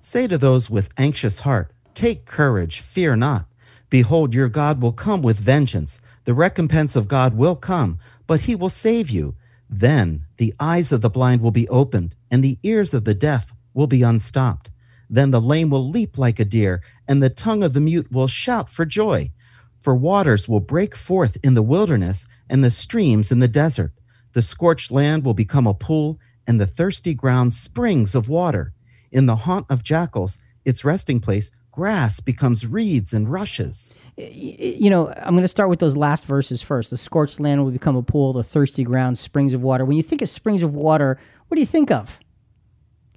[0.00, 3.46] Say to those with anxious heart, Take courage, fear not.
[3.90, 6.00] Behold, your God will come with vengeance.
[6.24, 7.98] The recompense of God will come,
[8.30, 9.34] but he will save you.
[9.68, 13.52] Then the eyes of the blind will be opened, and the ears of the deaf
[13.74, 14.70] will be unstopped.
[15.08, 18.28] Then the lame will leap like a deer, and the tongue of the mute will
[18.28, 19.32] shout for joy.
[19.80, 23.94] For waters will break forth in the wilderness, and the streams in the desert.
[24.34, 28.72] The scorched land will become a pool, and the thirsty ground springs of water.
[29.10, 33.92] In the haunt of jackals, its resting place, grass becomes reeds and rushes.
[34.20, 36.90] You know, I'm going to start with those last verses first.
[36.90, 39.84] The scorched land will become a pool, the thirsty ground, springs of water.
[39.84, 41.18] When you think of springs of water,
[41.48, 42.20] what do you think of?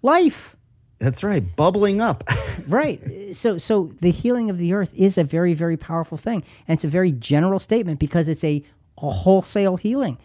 [0.01, 0.55] Life.
[0.99, 2.23] That's right, bubbling up.
[2.67, 3.35] right.
[3.35, 6.85] So so the healing of the earth is a very very powerful thing, and it's
[6.85, 8.63] a very general statement because it's a,
[8.97, 10.17] a wholesale healing.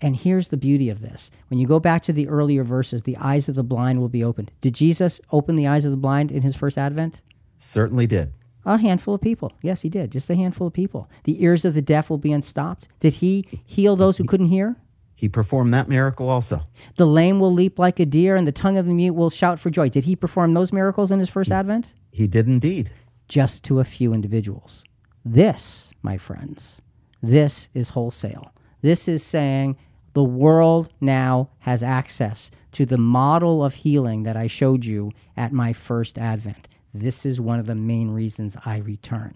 [0.00, 1.30] And here's the beauty of this.
[1.48, 4.24] When you go back to the earlier verses, the eyes of the blind will be
[4.24, 4.50] opened.
[4.60, 7.20] Did Jesus open the eyes of the blind in his first advent?
[7.56, 8.32] Certainly did.
[8.66, 9.52] A handful of people.
[9.62, 10.10] Yes, he did.
[10.10, 11.08] Just a handful of people.
[11.22, 12.88] The ears of the deaf will be unstopped.
[12.98, 14.76] Did he heal those who couldn't hear?
[15.14, 16.62] He performed that miracle also.
[16.96, 19.58] The lame will leap like a deer, and the tongue of the mute will shout
[19.60, 19.88] for joy.
[19.88, 21.92] Did he perform those miracles in his first advent?
[22.10, 22.90] He did indeed.
[23.28, 24.84] Just to a few individuals.
[25.24, 26.82] This, my friends,
[27.22, 28.52] this is wholesale.
[28.82, 29.76] This is saying
[30.12, 35.52] the world now has access to the model of healing that I showed you at
[35.52, 36.68] my first advent.
[36.98, 39.34] This is one of the main reasons I return.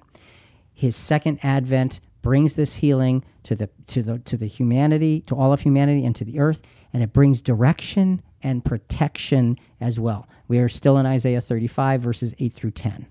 [0.73, 5.53] His second advent brings this healing to the to the to the humanity, to all
[5.53, 10.27] of humanity and to the earth, and it brings direction and protection as well.
[10.49, 13.07] We are still in Isaiah 35 verses 8 through 10.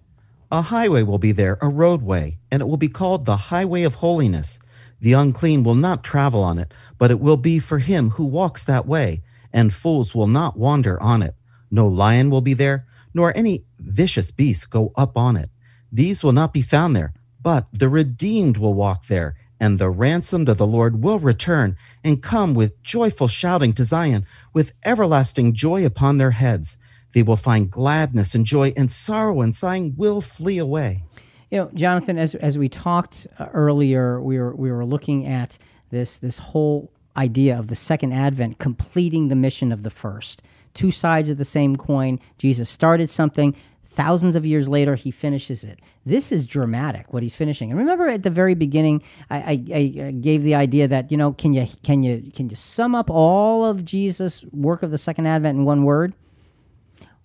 [0.51, 3.95] A highway will be there, a roadway, and it will be called the highway of
[3.95, 4.59] holiness.
[4.99, 8.63] The unclean will not travel on it, but it will be for him who walks
[8.63, 9.21] that way,
[9.53, 11.35] and fools will not wander on it.
[11.69, 15.49] No lion will be there, nor any vicious beast go up on it.
[15.91, 20.49] These will not be found there, but the redeemed will walk there, and the ransomed
[20.49, 25.85] of the Lord will return and come with joyful shouting to Zion, with everlasting joy
[25.85, 26.77] upon their heads.
[27.13, 31.03] They will find gladness and joy, and sorrow and sighing will flee away.
[31.49, 35.57] You know, Jonathan, as as we talked uh, earlier, we were we were looking at
[35.89, 40.43] this this whole idea of the second advent completing the mission of the first
[40.73, 42.19] two sides of the same coin.
[42.37, 43.55] Jesus started something.
[43.85, 45.79] Thousands of years later, he finishes it.
[46.05, 47.11] This is dramatic.
[47.11, 47.69] What he's finishing.
[47.69, 51.33] And remember, at the very beginning, I, I, I gave the idea that you know,
[51.33, 55.25] can you can you can you sum up all of Jesus' work of the second
[55.25, 56.15] advent in one word?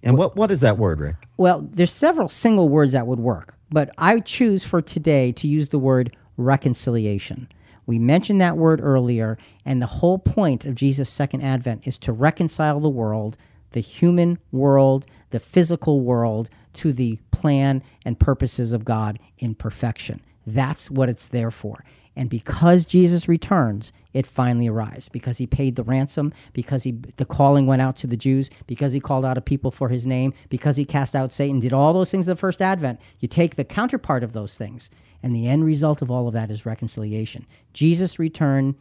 [0.03, 1.29] And what what is that word, Rick?
[1.37, 5.69] Well, there's several single words that would work, but I choose for today to use
[5.69, 7.49] the word reconciliation.
[7.87, 12.13] We mentioned that word earlier, and the whole point of Jesus' second advent is to
[12.13, 13.37] reconcile the world,
[13.73, 20.21] the human world, the physical world, to the plan and purposes of God in perfection.
[20.47, 21.85] That's what it's there for.
[22.17, 25.09] And because Jesus returns, it finally arrives.
[25.09, 28.93] Because he paid the ransom, because he the calling went out to the Jews, because
[28.93, 31.93] he called out a people for his name, because he cast out Satan, did all
[31.93, 33.01] those things in the first advent.
[33.21, 34.91] You take the counterpart of those things
[35.25, 37.47] and the end result of all of that is reconciliation.
[37.73, 38.77] Jesus' return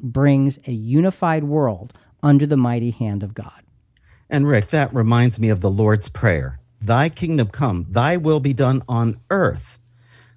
[0.00, 3.62] brings a unified world under the mighty hand of God.
[4.30, 8.54] And Rick, that reminds me of the Lord's Prayer Thy kingdom come, thy will be
[8.54, 9.78] done on earth.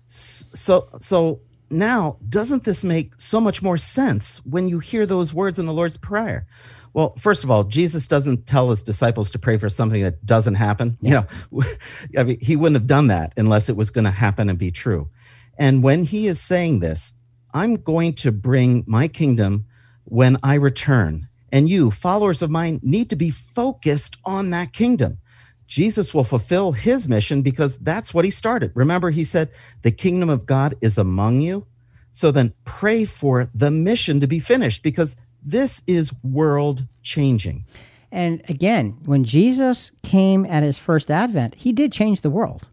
[0.05, 1.39] So, so
[1.69, 5.73] now, doesn't this make so much more sense when you hear those words in the
[5.73, 6.47] Lord's Prayer?
[6.93, 10.55] Well, first of all, Jesus doesn't tell his disciples to pray for something that doesn't
[10.55, 10.97] happen.
[11.01, 11.23] Yeah.
[11.51, 11.63] You know,
[12.19, 14.71] I mean, he wouldn't have done that unless it was going to happen and be
[14.71, 15.09] true.
[15.57, 17.13] And when he is saying this,
[17.53, 19.65] I'm going to bring my kingdom
[20.05, 21.27] when I return.
[21.51, 25.19] And you, followers of mine, need to be focused on that kingdom.
[25.67, 28.71] Jesus will fulfill his mission because that's what he started.
[28.73, 29.51] Remember, he said,
[29.81, 31.67] The kingdom of God is among you.
[32.11, 37.65] So then pray for the mission to be finished because this is world changing.
[38.11, 42.67] And again, when Jesus came at his first advent, he did change the world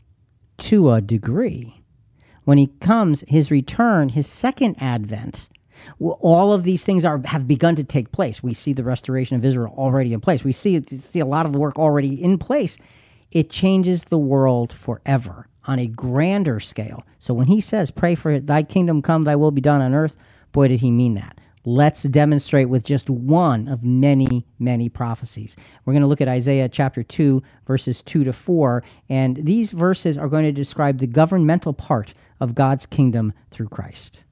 [0.58, 1.82] to a degree.
[2.44, 5.48] When he comes, his return, his second advent,
[6.00, 8.42] all of these things are have begun to take place.
[8.42, 10.44] We see the restoration of Israel already in place.
[10.44, 12.78] We see see a lot of the work already in place.
[13.30, 17.04] It changes the world forever on a grander scale.
[17.18, 20.16] So when he says, "Pray for thy kingdom come, thy will be done on earth,"
[20.52, 21.38] boy did he mean that.
[21.66, 25.56] Let's demonstrate with just one of many, many prophecies.
[25.84, 30.18] We're going to look at Isaiah chapter 2, verses 2 to 4, and these verses
[30.18, 34.23] are going to describe the governmental part of God's kingdom through Christ.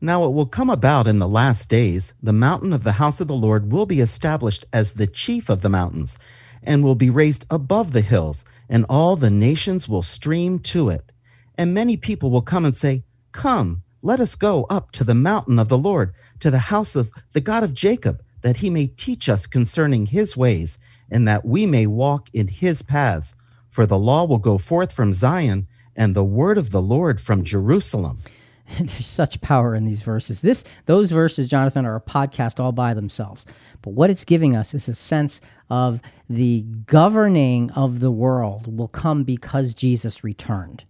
[0.00, 3.28] Now it will come about in the last days, the mountain of the house of
[3.28, 6.18] the Lord will be established as the chief of the mountains,
[6.62, 11.12] and will be raised above the hills, and all the nations will stream to it.
[11.56, 15.58] And many people will come and say, Come, let us go up to the mountain
[15.58, 19.30] of the Lord, to the house of the God of Jacob, that he may teach
[19.30, 20.78] us concerning his ways,
[21.10, 23.34] and that we may walk in his paths.
[23.70, 25.66] For the law will go forth from Zion,
[25.96, 28.22] and the word of the Lord from Jerusalem.
[28.78, 30.40] There's such power in these verses.
[30.40, 33.46] This those verses, Jonathan, are a podcast all by themselves.
[33.82, 35.40] But what it's giving us is a sense
[35.70, 40.84] of the governing of the world will come because Jesus returned.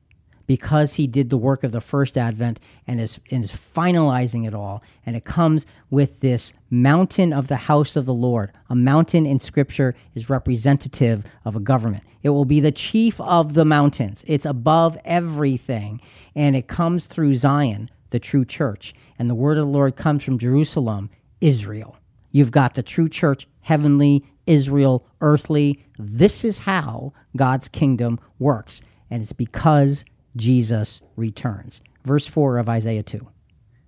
[0.47, 4.55] Because he did the work of the first advent and is, and is finalizing it
[4.55, 4.83] all.
[5.05, 8.53] And it comes with this mountain of the house of the Lord.
[8.71, 12.05] A mountain in scripture is representative of a government.
[12.23, 14.25] It will be the chief of the mountains.
[14.27, 16.01] It's above everything
[16.35, 18.95] and it comes through Zion, the true church.
[19.19, 21.97] And the word of the Lord comes from Jerusalem, Israel.
[22.33, 25.85] You've got the true church, heavenly, Israel, earthly.
[25.99, 28.83] This is how God's kingdom works.
[29.11, 30.05] And it's because
[30.37, 31.80] Jesus returns.
[32.05, 33.26] Verse 4 of Isaiah 2.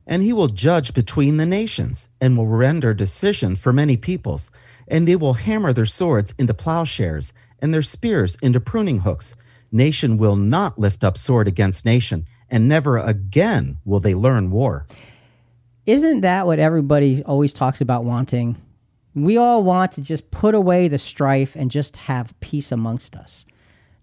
[0.07, 4.51] And he will judge between the nations and will render decision for many peoples.
[4.89, 9.37] And they will hammer their swords into plowshares and their spears into pruning hooks.
[9.71, 14.87] Nation will not lift up sword against nation, and never again will they learn war.
[15.85, 18.57] Isn't that what everybody always talks about wanting?
[19.15, 23.45] We all want to just put away the strife and just have peace amongst us.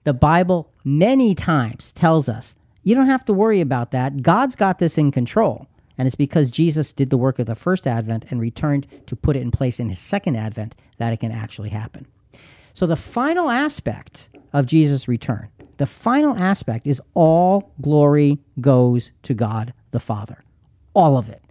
[0.05, 4.21] The Bible many times tells us you don't have to worry about that.
[4.21, 5.67] God's got this in control.
[5.97, 9.35] And it's because Jesus did the work of the first advent and returned to put
[9.35, 12.05] it in place in his second advent that it can actually happen.
[12.73, 19.33] So the final aspect of Jesus' return the final aspect is all glory goes to
[19.33, 20.39] God the Father.
[20.93, 21.41] All of it.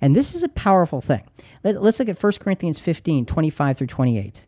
[0.00, 1.22] And this is a powerful thing.
[1.64, 4.44] Let, us look at 1 Corinthians 15, 25 through 28.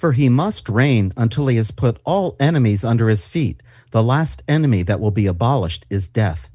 [0.00, 3.62] For he must reign until he has put all enemies under his feet.
[3.90, 6.48] The last enemy that will be abolished is death.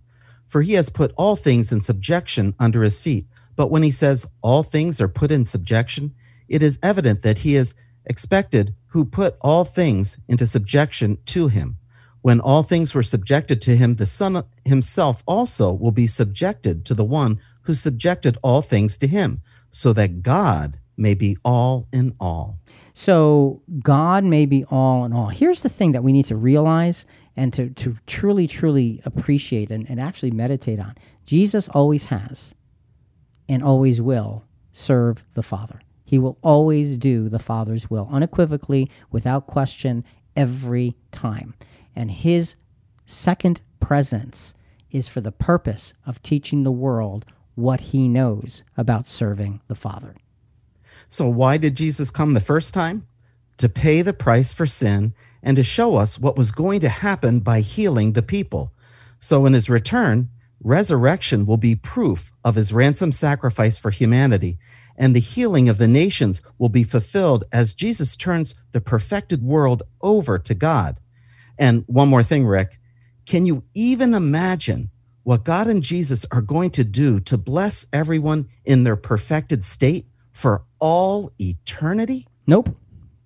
[0.48, 3.28] For he has put all things in subjection under his feet.
[3.56, 6.16] But when he says all things are put in subjection,
[6.48, 7.76] it is evident that he is
[8.08, 11.78] expected who put all things into subjection to him.
[12.24, 16.96] When all things were subjected to him, the Son himself also will be subjected to
[16.96, 22.16] the one who subjected all things to him, so that God may be all in
[22.20, 22.58] all.
[22.98, 25.28] So God may be all in all.
[25.28, 29.88] Here's the thing that we need to realize and to, to truly, truly appreciate and,
[29.89, 30.96] and actually meditate on.
[31.26, 32.56] Jesus always has
[33.50, 35.82] and always will serve the Father.
[36.06, 40.06] He will always do the Father's will unequivocally, without question,
[40.38, 41.54] every time.
[41.98, 42.56] And his
[43.06, 44.54] second presence
[44.89, 47.26] is for the purpose of teaching the world
[47.56, 50.16] what he knows about serving the Father.
[51.10, 53.08] So, why did Jesus come the first time?
[53.58, 57.39] To pay the price for sin and to show us what was going to happen
[57.39, 58.74] by healing the people.
[59.20, 60.30] So, in his return,
[60.64, 64.58] resurrection will be proof of his ransom sacrifice for humanity,
[64.97, 69.84] and the healing of the nations will be fulfilled as Jesus turns the perfected world
[70.01, 70.99] over to God.
[71.58, 72.80] And one more thing, Rick,
[73.26, 74.89] can you even imagine
[75.24, 80.06] what God and Jesus are going to do to bless everyone in their perfected state
[80.36, 82.27] for all eternity?
[82.45, 82.75] Nope.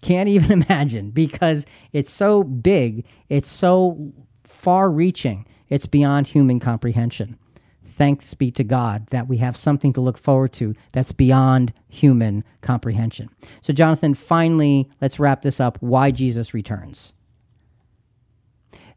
[0.04, 7.38] Can't even imagine because it's so big, it's so far reaching, it's beyond human comprehension.
[7.84, 12.46] thanks be to God that we have something to look forward to that's beyond human
[12.62, 13.30] comprehension.
[13.62, 17.12] So, Jonathan, finally, let's wrap this up why Jesus returns.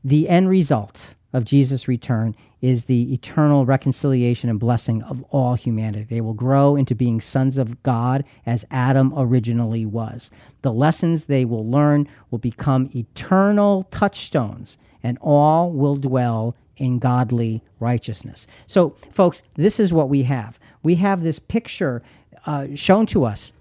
[0.04, 6.04] The end result of Jesus' return is the eternal reconciliation and blessing of all humanity.
[6.04, 10.30] They will grow into being sons of God as Adam originally was.
[10.62, 17.62] The lessons they will learn will become eternal touchstones, and all will dwell in godly
[17.80, 18.46] righteousness.
[18.66, 20.58] So, folks, this is what we have.
[20.82, 22.02] We have this picture
[22.46, 23.52] uh, shown to us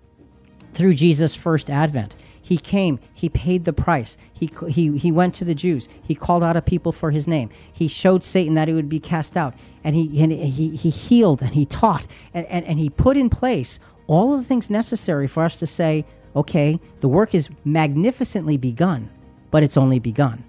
[0.74, 2.16] through Jesus' first advent.
[2.52, 4.18] He came, he paid the price.
[4.34, 5.88] He, he, he went to the Jews.
[6.04, 7.50] He called out a people for his name.
[7.72, 9.54] He showed Satan that he would be cast out.
[9.86, 13.30] And he, and he, he healed and he taught and, and, and he put in
[13.30, 16.04] place all of the things necessary for us to say,
[16.36, 19.10] okay, the work is magnificently begun,
[19.50, 20.44] but it's only begun.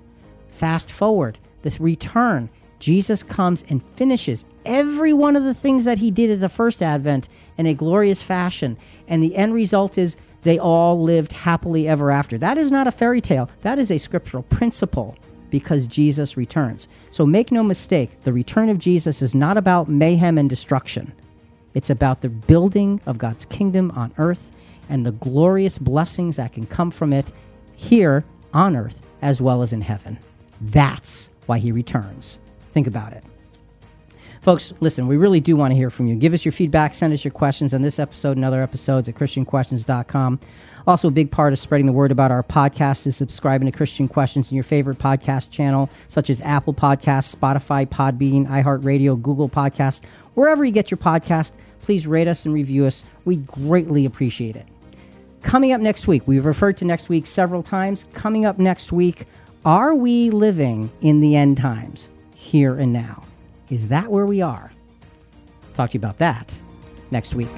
[0.50, 2.50] Fast forward, this return,
[2.80, 6.82] Jesus comes and finishes every one of the things that he did at the first
[6.82, 8.76] advent in a glorious fashion.
[9.07, 12.38] And the end result is they all lived happily ever after.
[12.38, 15.16] That is not a fairy tale, that is a scriptural principle
[15.51, 16.88] because Jesus returns.
[17.11, 21.12] So make no mistake, the return of Jesus is not about mayhem and destruction.
[21.74, 24.53] It's about the building of God's kingdom on earth
[24.88, 27.32] and the glorious blessings that can come from it
[27.76, 30.18] here on earth as well as in heaven.
[30.61, 32.40] That's why he returns.
[32.72, 33.24] Think about it.
[34.43, 36.16] Folks, listen, we really do want to hear from you.
[36.16, 39.14] Give us your feedback, send us your questions on this episode and other episodes at
[39.14, 40.40] ChristianQuestions.com.
[40.84, 44.09] Also, a big part of spreading the word about our podcast is subscribing to Christian
[44.09, 50.01] Questions in your favorite podcast channel, such as Apple Podcasts, Spotify, Podbean, iHeartRadio, Google Podcasts,
[50.34, 51.53] wherever you get your podcast.
[51.82, 53.05] Please rate us and review us.
[53.24, 54.66] We greatly appreciate it.
[55.43, 58.07] Coming up next week, we've referred to next week several times.
[58.12, 59.26] Coming up next week,
[59.64, 63.22] are we living in the end times, here and now?
[63.71, 64.71] Is that where we are?
[65.75, 66.55] Talk to you about that
[67.11, 67.49] next week.